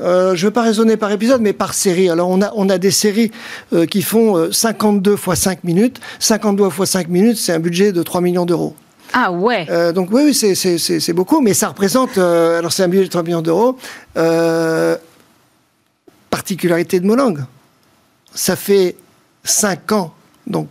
[0.00, 2.08] Euh, je ne veux pas raisonner par épisode, mais par série.
[2.08, 3.30] Alors, on a, on a des séries
[3.72, 6.00] euh, qui font 52 fois 5 minutes.
[6.18, 8.74] 52 fois 5 minutes, c'est un budget de 3 millions d'euros.
[9.12, 12.16] Ah ouais euh, Donc, oui, oui c'est beaucoup, mais ça représente.
[12.16, 13.76] alors, c'est un budget de 3 millions d'euros.
[16.30, 17.44] Particularité de Molang.
[18.34, 18.96] Ça fait
[19.44, 20.14] 5 ans
[20.46, 20.68] donc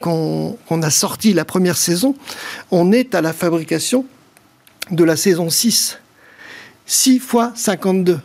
[0.00, 2.14] qu'on a sorti la première saison.
[2.70, 4.04] On est à la fabrication
[4.90, 5.98] de la saison 6.
[6.86, 8.18] 6 fois 52.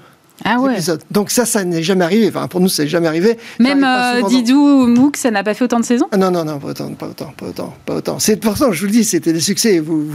[0.45, 0.77] Ah ouais.
[1.09, 2.27] Donc ça, ça n'est jamais arrivé.
[2.27, 3.37] Enfin, pour nous, ça n'est jamais arrivé.
[3.59, 6.07] Même euh, Didou ou Mouk, ça n'a pas fait autant de saisons?
[6.11, 8.19] Ah Non, non, non, pas autant, pas autant, pas autant, pas autant.
[8.19, 9.79] C'est pourtant, je vous le dis, c'était des succès.
[9.79, 10.05] Vous,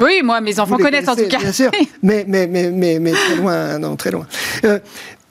[0.00, 1.38] oui, moi, mes enfants connaissent en tout cas.
[1.38, 1.70] Bien sûr,
[2.02, 4.26] mais, mais, mais, mais, mais très loin, non, très loin.
[4.64, 4.78] Euh,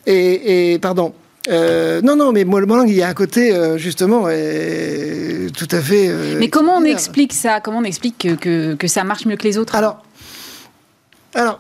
[0.05, 1.13] et, et, pardon.
[1.49, 5.81] Euh, non, non, mais moi, le il y a un côté, euh, justement, tout à
[5.81, 6.07] fait.
[6.07, 7.59] Euh, mais comment on explique ça?
[7.59, 9.75] Comment on explique que, que, que, ça marche mieux que les autres?
[9.75, 10.03] Alors,
[11.33, 11.59] alors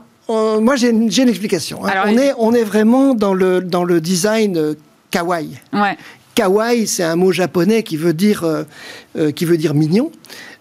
[0.61, 1.85] moi, j'ai une, explication.
[1.85, 1.91] Hein.
[2.05, 4.75] on, est, on est vraiment dans le, dans le design
[5.09, 5.59] kawaii.
[6.35, 8.45] Kawaii, c'est un mot japonais qui veut dire,
[9.35, 10.11] qui veut dire mignon.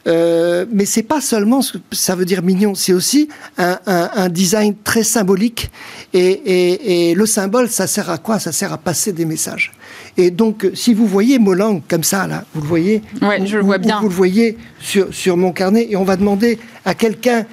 [0.07, 3.29] Mais c'est pas seulement ce que ça veut dire mignon, c'est aussi
[3.59, 5.71] un, design très symbolique.
[6.13, 8.39] Et, le symbole, ça sert à quoi?
[8.39, 9.73] Ça sert à passer des messages.
[10.17, 13.03] Et donc, si vous voyez Molang comme ça, là, vous le voyez
[13.45, 14.01] je le vois bien.
[14.01, 17.47] Vous, le voyez sur, sur mon carnet, et on va demander à quelqu'un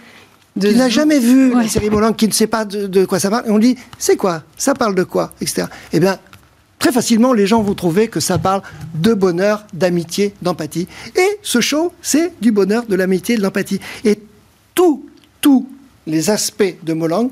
[0.60, 3.48] qui n'a jamais vu la série Molang, qui ne sait pas de, quoi ça parle,
[3.48, 4.44] et on dit c'est quoi?
[4.58, 5.32] Ça parle de quoi?
[5.42, 5.64] Etc.
[5.94, 6.18] Eh bien,
[6.80, 8.62] très facilement, les gens vont trouver que ça parle
[8.96, 10.88] de bonheur, d'amitié, d'empathie.
[11.16, 13.80] Et ce show, c'est du bonheur, de l'amitié, de l'empathie.
[14.04, 14.20] Et
[14.76, 15.06] tous,
[15.42, 15.68] tous
[16.06, 17.30] les aspects de Molang,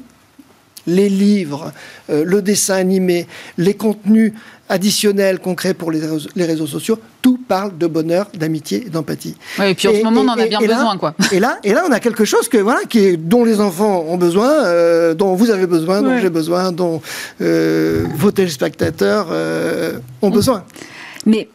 [0.88, 1.74] les livres,
[2.10, 3.28] euh, le dessin animé,
[3.58, 4.34] les contenus
[4.70, 6.00] additionnels concrets pour les
[6.46, 9.36] réseaux, sociaux, tout parle de bonheur, d'amitié et d'empathie.
[9.64, 11.14] et puis en ce moment, on en a bien besoin, quoi.
[11.32, 14.06] Et là, et là, on a quelque chose que voilà, qui est, dont les enfants
[14.08, 17.02] ont besoin, euh, dont vous avez besoin, dont j'ai besoin, dont
[17.42, 20.64] euh, vos téléspectateurs euh, ont besoin.
[21.26, 21.50] Mais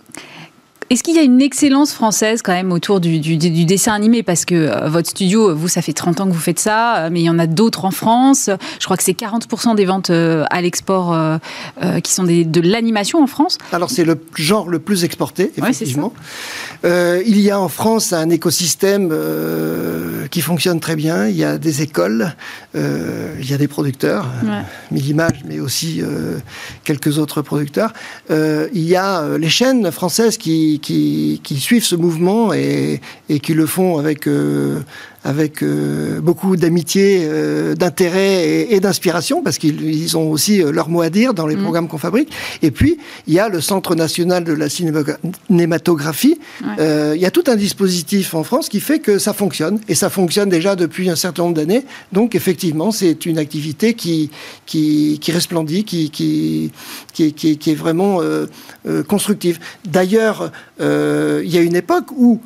[0.91, 4.25] Est-ce qu'il y a une excellence française quand même autour du, dessin animé?
[4.25, 7.11] Parce que euh, votre studio, vous, ça fait 30 ans que vous faites ça, euh,
[7.13, 8.51] mais il y en a d'autres en France.
[8.81, 11.17] Je crois que c'est 40% des ventes euh, à l'export
[12.03, 13.59] qui sont de l'animation en France.
[13.71, 16.13] Alors c'est le genre le plus exporté, effectivement.
[16.85, 19.15] il y a en France un écosystème
[20.31, 21.29] qui fonctionne très bien.
[21.29, 22.35] Il y a des écoles,
[22.75, 24.63] il y a des producteurs, ouais.
[24.91, 26.03] Millimage, mais aussi
[26.83, 27.93] quelques autres producteurs.
[28.29, 33.01] il y a les chaînes françaises qui qui, suivent ce mouvement et,
[33.43, 34.81] qui le font avec, euh,
[35.25, 41.11] avec euh, beaucoup d'amitié, euh, d'intérêt et, d'inspiration, parce qu'ils ont aussi leur mot à
[41.11, 41.63] dire dans les mm.
[41.63, 42.31] programmes qu'on fabrique.
[42.63, 46.39] Et puis, il y a le Centre national de la cinématographie.
[46.79, 49.81] il y a tout un dispositif en France qui fait que ça fonctionne.
[49.89, 51.85] Et ça fonctionne déjà depuis un certain nombre d'années.
[52.13, 54.31] Donc, effectivement, c'est une activité qui,
[54.67, 56.73] qui, qui resplendit, qui, qui,
[57.13, 58.21] qui, qui est vraiment
[59.09, 59.59] constructive.
[59.85, 60.51] D'ailleurs,
[60.81, 62.41] euh, il y a une époque où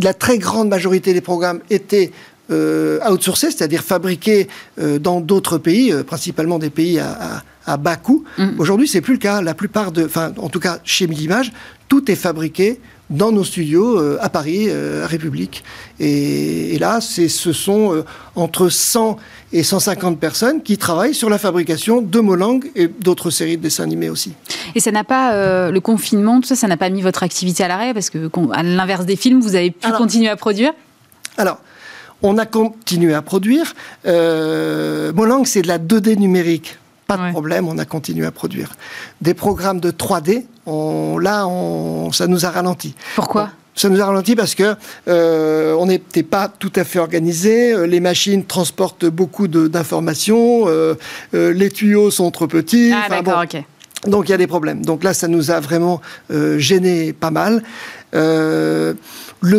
[0.00, 2.12] la très grande majorité des programmes étaient
[2.50, 8.24] euh, outsourcés, c'est-à-dire fabriqués euh, dans d'autres pays, principalement des pays à, bas coût.
[8.38, 8.58] Mm.
[8.58, 9.42] Aujourd'hui, c'est plus le cas.
[9.42, 11.52] La plupart de, enfin, en tout cas chez Millimage,
[11.88, 12.80] tout est fabriqué
[13.10, 15.62] dans nos studios à Paris, à République.
[16.00, 19.18] Et, et là, ce sont entre 100
[19.52, 23.84] et 150 personnes qui travaillent sur la fabrication de Molang et d'autres séries de dessins
[23.84, 24.32] animés aussi.
[24.74, 27.62] Et ça n'a pas, euh, le confinement, tout ça, ça n'a pas mis votre activité
[27.64, 30.72] à l'arrêt Parce que, à l'inverse des films, vous avez pu continuer à produire?
[31.36, 31.58] Alors,
[32.22, 33.74] on a continué à produire.
[34.06, 36.78] Euh, Molang, c'est de la 2D numérique.
[37.16, 38.70] Pas de problème, on a continué à produire.
[39.20, 42.94] Des programmes de 3D, on, là, on, ça nous a ralenti.
[43.14, 44.74] Pourquoi ça nous a ralenti parce que
[45.08, 47.72] euh, on n'était pas tout à fait organisé.
[47.72, 50.64] Euh, les machines transportent beaucoup d'informations.
[50.66, 50.94] Euh,
[51.32, 52.92] les tuyaux sont trop petits.
[52.94, 53.62] Ah, d'accord, ok.
[54.06, 54.84] Donc il y a des problèmes.
[54.84, 56.00] Donc là, ça nous a vraiment
[56.30, 57.62] gêné pas mal.
[58.12, 58.96] le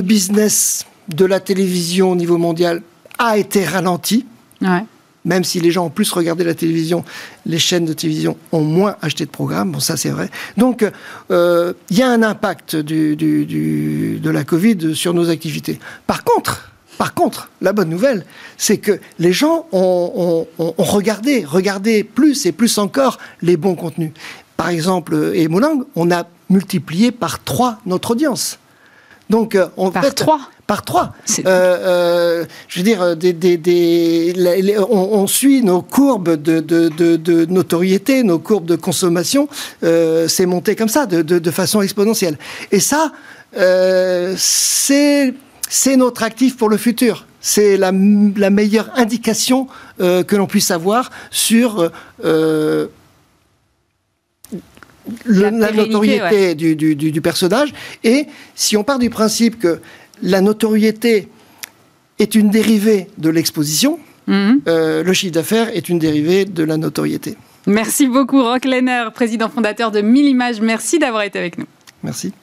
[0.01, 2.81] business de la télévision au niveau mondial
[3.17, 4.25] a été ralenti.
[4.61, 4.83] Ouais
[5.25, 7.03] même si les gens ont plus regardé la télévision,
[7.45, 9.71] les chaînes de télévision ont moins acheté de programmes.
[9.71, 10.29] Bon, ça c'est vrai.
[10.57, 10.85] Donc,
[11.31, 15.79] euh, il y a un impact de la Covid sur nos activités.
[16.07, 18.25] Par contre, par contre, la bonne nouvelle,
[18.57, 20.47] c'est que les gens ont,
[20.77, 24.11] regardé, regardé plus et plus encore les bons contenus.
[24.57, 28.59] Par exemple, et Molang, on a multiplié par trois notre audience.
[29.33, 31.13] Donc, euh, on par trois par trois.
[31.39, 34.33] Euh, euh, je veux dire, des,
[34.89, 39.49] on, suit nos courbes de, notoriété, nos courbes de consommation,
[39.83, 42.37] euh, c'est monté comme ça, de, façon exponentielle.
[42.71, 43.11] Et ça,
[44.37, 45.33] c'est
[45.97, 47.25] notre actif pour le futur.
[47.41, 49.67] C'est la, meilleure indication
[49.99, 51.91] que l'on puisse avoir sur
[55.25, 57.73] la, notoriété du, du, personnage.
[58.03, 59.79] Et si on part du principe que
[60.21, 61.27] la notoriété
[62.19, 63.99] est une dérivée de l'exposition.
[64.27, 64.61] Mhm.
[64.67, 67.35] Euh, le chiffre d'affaires est une dérivée de la notoriété.
[67.65, 70.61] Merci beaucoup, Rock Lehner, président fondateur de Millimage.
[70.61, 71.65] Merci d'avoir été avec nous.
[72.03, 72.33] Merci.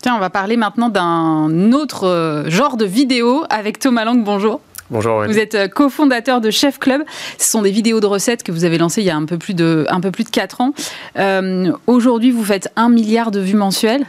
[0.00, 4.22] Tiens, on va parler maintenant d'un autre euh, genre de vidéo avec Thomas Lang.
[4.22, 4.60] Bonjour.
[4.90, 5.24] Bonjour.
[5.26, 7.02] Vous êtes euh, cofondateur de Chef Club.
[7.36, 9.36] Ce sont des vidéos de recettes que vous avez lancées il y a un peu
[9.36, 10.72] plus de, un peu plus de 4 ans.
[11.18, 14.06] Euh, aujourd'hui, vous faites un milliard de vues mensuelles.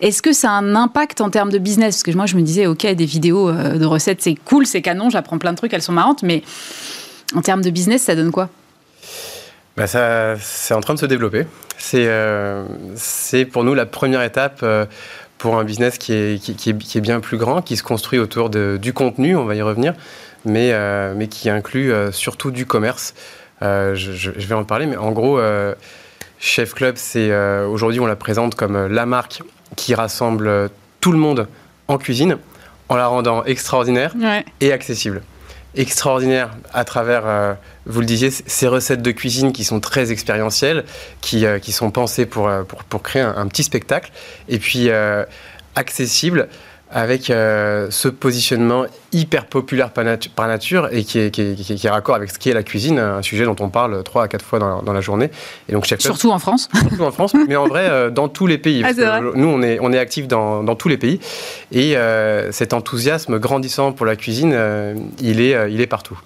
[0.00, 1.96] Est-ce que ça a un impact en termes de business?
[1.96, 4.82] Parce que moi, je me disais, OK, des vidéos euh, de recettes, c'est cool, c'est
[4.82, 6.42] canon, j'apprends plein de trucs, elles sont marrantes, mais
[7.34, 8.48] en termes de business, ça donne quoi?
[9.76, 11.46] Bah ça, C'est en train de se développer.
[11.78, 12.08] C'est
[12.94, 14.64] c'est pour nous la première étape
[15.38, 18.78] pour un business qui est, qui, est, bien plus grand, qui se construit autour de,
[18.80, 19.94] du contenu, on va y revenir,
[20.44, 23.14] mais, euh, mais qui inclut euh, surtout du commerce.
[23.62, 25.40] Euh, je, vais en parler, mais en gros,
[26.38, 27.34] Chef Club, c'est
[27.64, 29.42] aujourd'hui on la présente comme la marque
[29.76, 30.70] qui rassemble
[31.00, 31.48] tout le monde
[31.88, 32.38] en cuisine
[32.88, 34.14] en la rendant extraordinaire
[34.60, 35.22] et accessible
[35.76, 37.54] extraordinaire à travers, euh,
[37.84, 40.84] vous le disiez, ces recettes de cuisine qui sont très expérientielles,
[41.20, 44.10] qui, euh, qui sont pensées pour, euh, pour, pour créer un, petit spectacle,
[44.48, 44.88] et puis
[45.74, 46.48] accessible
[46.90, 50.04] avec euh, ce positionnement hyper populaire par,
[50.46, 53.44] nature et qui est, qui, est, raccord avec ce qui est la cuisine, un sujet
[53.44, 55.30] dont on parle trois à quatre fois dans, la journée.
[55.68, 56.68] Et donc, surtout en France.
[56.88, 58.84] Surtout en France, mais en vrai, euh, dans tous les pays.
[58.84, 61.20] Ah, nous, on est, on est actifs dans, dans tous les pays.
[61.72, 64.56] Et euh, cet enthousiasme grandissant pour la cuisine,
[65.20, 66.18] il, est, il est partout.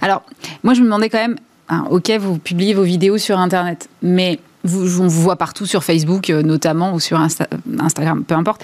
[0.00, 0.22] Alors,
[0.62, 1.36] moi, je me demandais quand même,
[1.68, 5.82] hein, ok, vous publiez vos vidéos sur Internet, mais vous, on vous voit partout sur
[5.82, 8.62] Facebook notamment ou sur Instagram, peu importe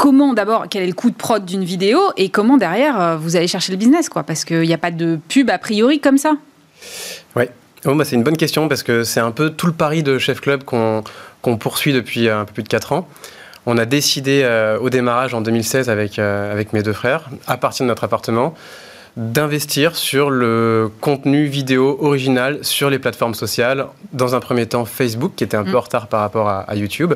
[0.00, 3.36] comment d'abord, quel est le coût de prod d'une vidéo et comment derrière euh, vous
[3.36, 6.16] allez chercher le business, quoi, parce qu'il n'y a pas de pub a priori comme
[6.16, 6.38] ça.
[7.36, 7.44] Oui.
[7.84, 10.18] oh, bah, C'est une bonne question parce que c'est un peu tout le pari de
[10.18, 13.06] Chef Club qu'on poursuit depuis un peu plus de 4 ans.
[13.66, 14.48] On a décidé
[14.80, 18.54] au démarrage en 2016 avec, avec mes deux frères, à partir de notre appartement,
[19.16, 23.86] d'investir sur le contenu vidéo original sur les plateformes sociales.
[24.12, 25.76] Dans un premier temps, Facebook, qui était un peu mm.
[25.76, 27.14] en retard par rapport à, YouTube,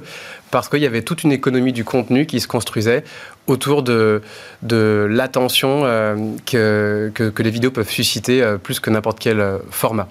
[0.51, 3.05] parce qu'il y avait toute une économie du contenu qui se construisait
[3.47, 4.23] autour de,
[4.63, 6.17] de l'attention euh,
[6.47, 10.09] que, que, les vidéos peuvent susciter euh, plus que n'importe quel euh, format.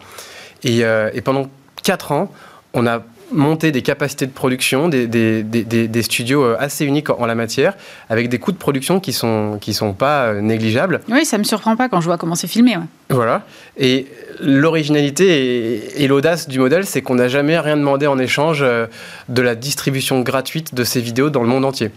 [0.63, 1.49] Et, et pendant
[1.83, 2.31] quatre ans,
[2.73, 3.03] on a
[3.33, 7.35] monter des capacités de production, des, des, des, des, studios euh, assez uniques en, la
[7.35, 7.75] matière,
[8.09, 11.01] avec des coûts de production qui sont, qui sont pas euh, négligeables.
[11.09, 12.77] Oui, ça me surprend pas quand je vois comment c'est filmé.
[13.09, 13.43] Voilà.
[13.77, 14.07] Et
[14.39, 18.87] l'originalité et, l'audace du modèle, c'est qu'on n'a jamais rien demandé en échange euh,
[19.29, 21.91] de la distribution gratuite de ces vidéos dans le monde entier.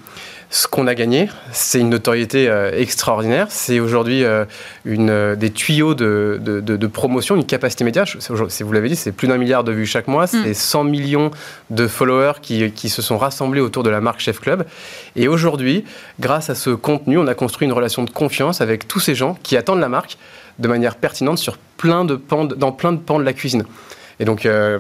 [0.49, 3.49] Ce qu'on a gagné, c'est une notoriété euh, extraordinaire.
[3.51, 4.45] C'est aujourd'hui euh,
[4.87, 8.05] euh, des tuyaux de, de, promotion, une capacité média.
[8.07, 10.25] Si vous l'avez dit, c'est plus d'un milliard de vues chaque mois.
[10.25, 10.45] Mm.
[10.45, 11.31] C'est 100 millions
[11.71, 14.65] de followers qui, qui, se sont rassemblés autour de la marque Chef Club.
[15.17, 15.85] Et aujourd'hui,
[16.21, 19.37] grâce à ce contenu, on a construit une relation de confiance avec tous ces gens
[19.43, 20.17] qui attendent la marque
[20.61, 23.65] de manière pertinente sur plein de pans, dans plein de pans de la cuisine.
[24.19, 24.79] Et donc, euh,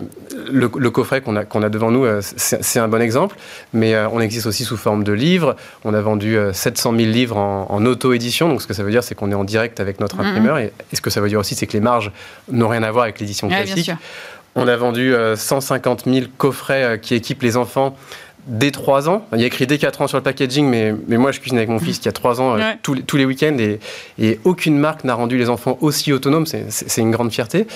[0.50, 3.36] le, coffret qu'on a, qu'on a devant nous, euh, c'est un bon exemple,
[3.74, 5.56] mais euh, on existe aussi sous forme de livres.
[5.84, 9.14] On a vendu 700 000 livres en, auto-édition, donc ce que ça veut dire, c'est
[9.14, 10.26] qu'on est en direct avec notre mm-hmm.
[10.26, 10.58] imprimeur.
[10.58, 12.10] Et, ce que ça veut dire aussi, c'est que les marges
[12.50, 13.90] n'ont rien à voir avec l'édition classique.
[14.58, 17.94] On a vendu 150 000 coffrets qui équipent les enfants
[18.46, 19.26] dès 3 ans.
[19.32, 21.58] Il y a écrit dès 4 ans sur le packaging, mais, mais moi je cuisine
[21.58, 23.80] avec mon fils qui a 3 ans euh, tous, les, tous, les week-ends et,
[24.18, 26.46] et, aucune marque n'a rendu les enfants aussi autonomes.
[26.46, 27.66] C'est une grande fierté.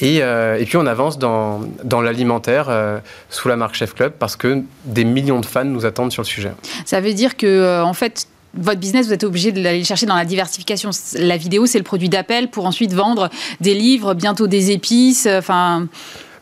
[0.00, 2.98] Et, euh, et, puis on avance dans, dans l'alimentaire euh,
[3.30, 6.26] sous la marque Chef Club parce que des millions de fans nous attendent sur le
[6.26, 6.52] sujet.
[6.84, 8.26] Ça veut dire que, en fait,
[8.56, 10.90] votre business, vous êtes obligé de l'aller chercher dans la diversification.
[11.18, 13.30] La vidéo, c'est le produit d'appel pour ensuite vendre
[13.60, 15.26] des livres, bientôt des épices.
[15.26, 15.86] Enfin.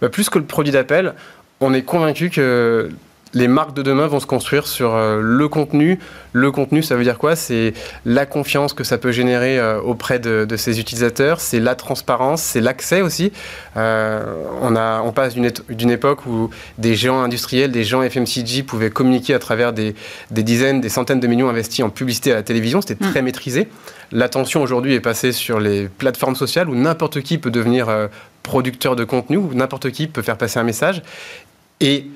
[0.00, 1.14] Bah, plus que le produit d'appel,
[1.60, 2.90] on est convaincu que
[3.34, 5.98] les marques de demain vont se construire sur euh, le contenu.
[6.32, 7.36] Le contenu, ça veut dire quoi?
[7.36, 7.72] C'est
[8.04, 12.42] la confiance que ça peut générer euh, auprès de, de ses utilisateurs, c'est la transparence,
[12.42, 13.32] c'est l'accès aussi.
[13.76, 14.22] Euh,
[14.60, 19.34] on, a, on passe d'une époque où des géants industriels, des géants FMCG pouvaient communiquer
[19.34, 19.94] à travers des,
[20.30, 22.80] des dizaines, des centaines de millions investis en publicité à la télévision.
[22.80, 23.24] C'était très mm.
[23.24, 23.68] maîtrisé.
[24.10, 27.88] L'attention aujourd'hui est passée sur les plateformes sociales où n'importe qui peut devenir
[28.42, 31.02] producteur de contenu, où n'importe qui peut faire passer un message.
[31.80, 32.06] Et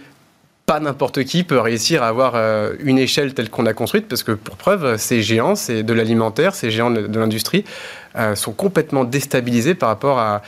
[0.67, 4.25] pas n'importe qui peut réussir à avoir euh, une échelle telle qu'on a construite, parce
[4.25, 7.65] que pour preuve, ces géants, c'est de l'alimentaire, ces géants de, l'industrie,
[8.17, 10.41] euh, sont complètement déstabilisés par rapport à,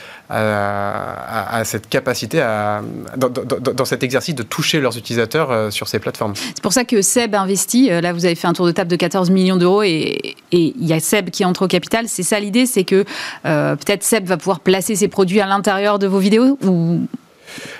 [1.63, 2.81] cette capacité, à,
[3.15, 6.33] dans, cet exercice de toucher leurs utilisateurs euh, sur ces plateformes.
[6.35, 7.89] C'est pour ça que Seb investit.
[7.89, 10.91] Là, vous avez fait un tour de table de 14 millions d'euros et il y
[10.91, 12.09] a Seb qui entre au capital.
[12.09, 13.05] C'est ça l'idée, c'est que
[13.43, 16.57] peut-être Seb va pouvoir placer ses produits à l'intérieur de vos vidéos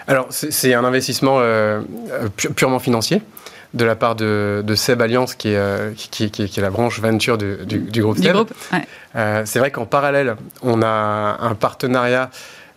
[0.08, 1.82] alors, c'est un investissement euh,
[2.56, 3.22] purement financier
[3.74, 8.02] de la part de, Seb Alliance, qui est, euh, qui, est, la branche venture du,
[8.02, 8.36] groupe Seb.
[9.16, 12.30] Euh, c'est vrai qu'en parallèle, on a un partenariat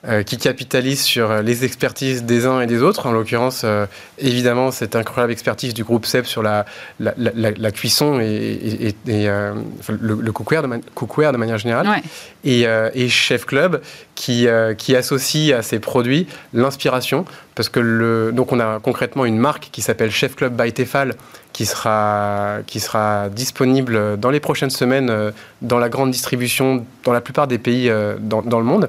[0.04, 3.06] euh, qui capitalise sur les expertises des uns et des autres.
[3.06, 3.86] En l'occurrence, euh,
[4.18, 6.66] évidemment, cette incroyable expertise du groupe SEP sur la,
[6.98, 9.54] la, cuisson et, euh,
[9.88, 12.02] le, cookware, de de manière générale.
[12.42, 13.80] Et, Chef Club
[14.16, 17.24] qui, qui associe à ses produits l'inspiration.
[17.54, 21.14] Parce que le, donc on a concrètement une marque qui s'appelle Chef Club by Tefal
[21.52, 27.20] qui sera, qui sera disponible dans les prochaines semaines dans la grande distribution dans la
[27.20, 28.88] plupart des pays dans, dans le monde.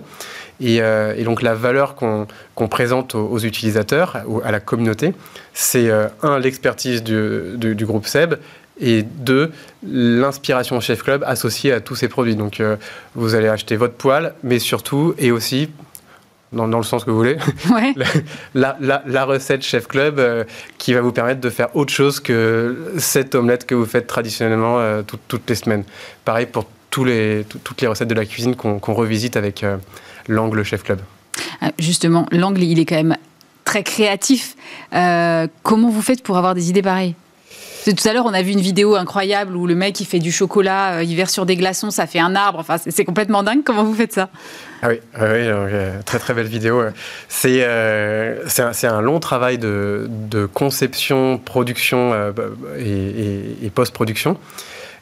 [0.61, 5.13] Euh, et, donc la valeur qu'on présente aux, utilisateurs, à la communauté,
[5.53, 8.35] c'est euh, un, l'expertise du, groupe SEB,
[8.79, 9.51] et deux,
[9.87, 12.35] l'inspiration Chef Club associée à tous ces produits.
[12.35, 12.75] Donc euh,
[13.15, 15.69] vous allez acheter votre poêle, mais surtout, et aussi,
[16.51, 17.37] dans, le sens que vous voulez,
[18.55, 20.21] la, recette Chef Club
[20.77, 25.01] qui va vous permettre de faire autre chose que cette omelette que vous faites traditionnellement
[25.27, 25.83] toutes les semaines.
[26.25, 29.63] Pareil pour tous les, toutes les recettes de la cuisine qu'on revisite avec
[30.27, 30.99] l'angle Chef Club
[31.61, 33.17] ah, Justement, l'angle, il est quand même
[33.63, 34.55] très créatif.
[34.93, 37.15] Euh, comment vous faites pour avoir des idées pareilles?
[37.85, 40.31] Tout à l'heure, on a vu une vidéo incroyable où le mec il fait du
[40.31, 42.59] chocolat, euh, il verse sur des glaçons, ça fait un arbre.
[42.59, 43.61] Enfin, c'est complètement dingue.
[43.65, 44.29] Comment vous faites ça?
[44.81, 46.81] Ah oui, oui euh, très très belle vidéo.
[47.27, 47.67] C'est
[48.47, 50.07] c'est un, long travail de,
[50.53, 52.13] conception, production
[52.79, 54.37] et, post-production.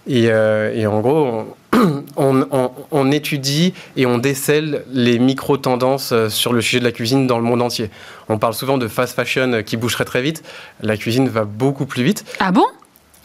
[0.08, 1.56] Et, et, en gros,
[2.18, 7.38] on, étudie et on décèle les micro-tendances euh, sur le sujet de la cuisine dans
[7.38, 7.90] le monde entier.
[8.30, 10.44] On parle souvent de fast fashion qui bougerait très vite.
[10.82, 12.26] La cuisine va beaucoup plus vite.
[12.40, 12.66] Ah bon?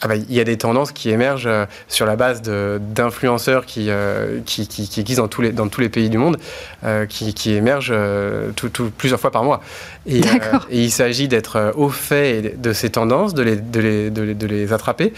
[0.01, 3.87] Ah bah, il y a des tendances qui émergent euh, sur la base d'influenceurs qui,
[3.89, 6.37] euh, qui, qui, qui, existent dans tous les, dans tous les pays du monde,
[6.83, 7.95] euh, qui, qui, émergent
[8.55, 9.61] tout, plusieurs fois par mois.
[10.05, 10.19] Et,
[10.69, 14.33] et il s'agit d'être au fait de ces tendances, de les, de les, de les,
[14.35, 15.13] de les attraper.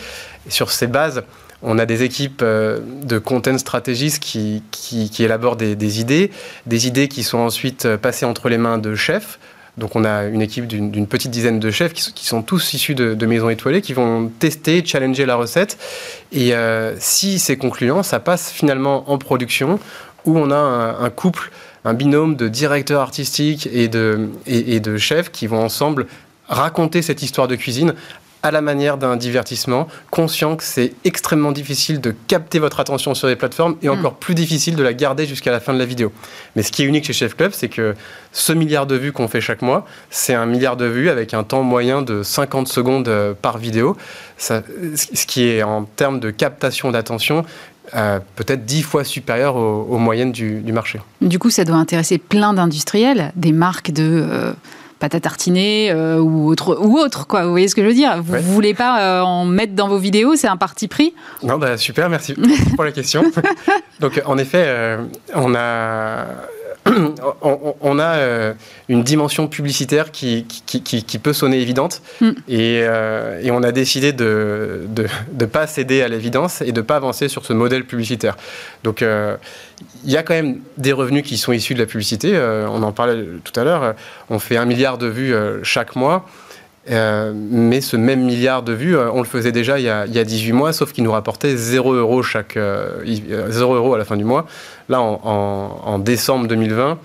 [0.48, 1.24] Et sur ces bases,
[1.62, 6.32] on a des équipes de content stratégistes qui, qui, élaborent des, idées,
[6.66, 9.40] des idées qui sont ensuite passées entre les mains de chefs
[9.80, 13.26] donc on a une équipe d'une petite dizaine de chefs qui, sont tous issus de,
[13.26, 15.78] maisons étoilées, qui vont tester, challenger la recette.
[16.32, 19.80] Et euh, si c'est concluant, ça passe finalement en production,
[20.26, 21.50] où on a un, couple,
[21.86, 26.08] un binôme de directeurs artistiques et de, et de chefs qui vont ensemble
[26.50, 27.94] raconter cette histoire de cuisine
[28.44, 33.28] à la manière d'un divertissement, conscient que c'est extrêmement difficile de capter votre attention sur
[33.28, 33.92] les plateformes et mm.
[33.92, 36.12] encore plus difficile de la garder jusqu'à la fin de la vidéo.
[36.56, 37.96] Mais ce qui est unique chez Chef Club, c'est que
[38.32, 41.44] ce milliard de vues qu'on fait chaque mois, c'est un milliard de vues avec un
[41.44, 43.98] temps moyen de 50 secondes euh, par vidéo,
[44.38, 47.46] ce qui est en termes de captation d'attention
[47.96, 51.00] euh, peut-être dix fois supérieur aux, moyennes du, marché.
[51.22, 54.28] Du coup, ça doit intéresser plein d'industriels, des marques de...
[54.30, 54.54] Euh,
[55.00, 57.44] pâte à tartiner euh, ou, autre, ou autre, quoi.
[57.44, 58.22] Vous voyez ce que je veux dire?
[58.22, 61.14] Vous ne voulez pas euh, en mettre dans vos vidéos C'est un parti pris?
[61.42, 62.36] Non, bah, super, merci
[62.76, 63.24] pour la question.
[64.00, 64.98] Donc, en effet, euh,
[65.34, 66.26] on a
[67.42, 68.54] on, a euh,
[68.88, 72.30] une dimension publicitaire qui, qui, peut sonner évidente mm.
[72.50, 76.96] euh, et, on a décidé de ne pas céder à l'évidence et de ne pas
[76.96, 78.38] avancer sur ce modèle publicitaire.
[78.84, 79.36] Donc euh,
[80.06, 82.38] il y a quand même des revenus qui sont issus de la publicité.
[82.38, 83.96] on en parlait tout à l'heure.
[84.30, 86.26] On fait un milliard de vues chaque mois.
[86.90, 90.20] Mais ce même milliard de vues, on le faisait déjà il y a, il y
[90.20, 94.18] a 18 mois, sauf qu'il nous rapportait 0 euros, chaque, 0 euros à la fin
[94.18, 94.46] du mois.
[94.90, 96.98] Là, en, décembre 2020,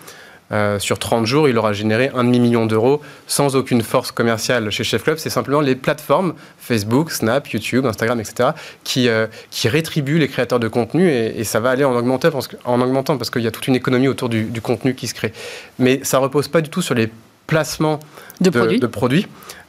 [0.53, 4.85] euh, sur 30 jours, il aura généré un demi-million d'euros sans aucune force commerciale chez
[4.85, 5.17] Chef Club.
[5.19, 8.51] C'est simplement les plateformes, Facebook, Snap, YouTube, Instagram, etc.,
[8.85, 12.49] qui, euh, qui rétribuent les créateurs de contenu et, ça va aller en augmentant parce,
[12.65, 15.33] en qu'il y a toute une économie autour du, contenu qui se crée.
[15.79, 17.11] Mais ça repose pas du tout sur les
[17.47, 18.01] placements
[18.41, 18.51] de,
[18.87, 19.27] produits.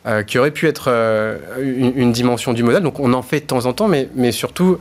[0.07, 0.87] Euh, qui auraient pu être
[1.59, 2.83] une, dimension du modèle.
[2.83, 4.77] Donc on en fait de temps en temps, mais, mais surtout,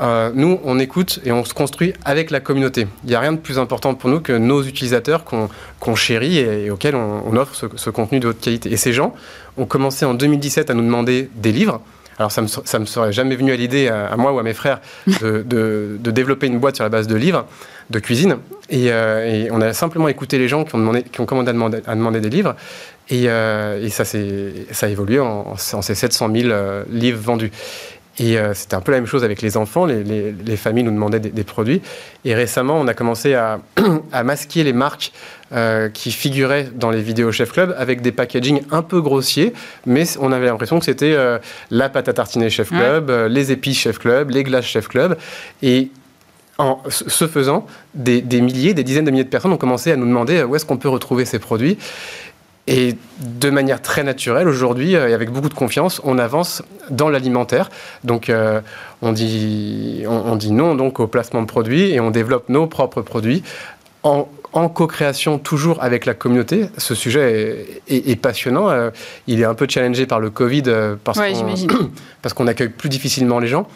[0.00, 2.86] euh, nous, on écoute et on se construit avec la communauté.
[3.04, 6.70] Il n'y a rien de plus important pour nous que nos utilisateurs qu'on chérit et,
[6.70, 8.70] auxquels on, offre ce, contenu de haute qualité.
[8.70, 9.14] Et ces gens
[9.56, 11.80] ont commencé en 2017 à nous demander des livres.
[12.18, 12.46] Alors ça me,
[12.80, 16.58] me serait jamais venu à l'idée, à, moi ou à mes frères, de, développer une
[16.58, 17.46] boîte sur la base de livres
[17.90, 18.38] de cuisine.
[18.72, 21.50] Euh, et, on a simplement écouté les gens qui ont, demandé, qui ont commandé
[21.86, 22.54] à demander, des livres.
[23.08, 26.54] Et, euh, ça, ça a évolué en, en, ces 700 000
[26.90, 27.52] livres vendus.
[28.20, 29.86] Et euh, c'était un peu la même chose avec les enfants.
[29.86, 31.80] Les, familles nous demandaient des, produits.
[32.24, 33.60] Et récemment, on a commencé à,
[34.24, 35.12] masquer les marques
[35.52, 39.52] euh, qui figuraient dans les vidéos Chef Club avec des packaging un peu grossiers,
[39.86, 41.38] mais on avait l'impression que c'était euh,
[41.70, 45.16] la pâte à tartiner Chef Club, les épices Chef Club, les glaces Chef Club.
[45.62, 45.90] Et
[46.58, 49.96] en ce faisant, des, des, milliers, des dizaines de milliers de personnes ont commencé à
[49.96, 51.78] nous demander où est-ce qu'on peut retrouver ces produits.
[52.68, 57.08] Et de manière très naturelle, aujourd'hui, euh, et avec beaucoup de confiance, on avance dans
[57.08, 57.70] l'alimentaire.
[58.04, 58.60] Donc, euh,
[59.00, 63.00] on, dit, on, dit non donc, au placement de produits et on développe nos propres
[63.00, 63.42] produits
[64.02, 66.66] en, co-création toujours avec la communauté.
[66.78, 68.70] Ce sujet est, passionnant.
[68.70, 68.90] Euh,
[69.26, 70.62] il est un peu challengé par le Covid
[72.22, 73.66] parce qu'on accueille plus difficilement les gens.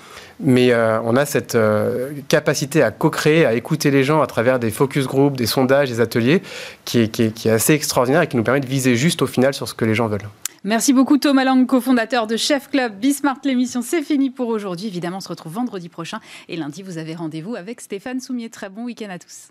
[0.41, 4.59] Mais euh, on a cette euh, capacité à co-créer, à écouter les gens à travers
[4.59, 6.43] des focus groups, des sondages, des ateliers,
[6.85, 9.75] qui est, assez extraordinaire et qui nous permet de viser juste au final sur ce
[9.75, 10.29] que les gens veulent.
[10.65, 12.99] Merci beaucoup Thomas Lang, cofondateur de Chef Club.
[12.99, 14.87] Bismart, l'émission, c'est fini pour aujourd'hui.
[14.87, 16.21] Évidemment, on se retrouve vendredi prochain.
[16.49, 18.49] Et lundi, vous avez rendez-vous avec Stéphane Soumier.
[18.49, 19.49] Très bon week-end à tous.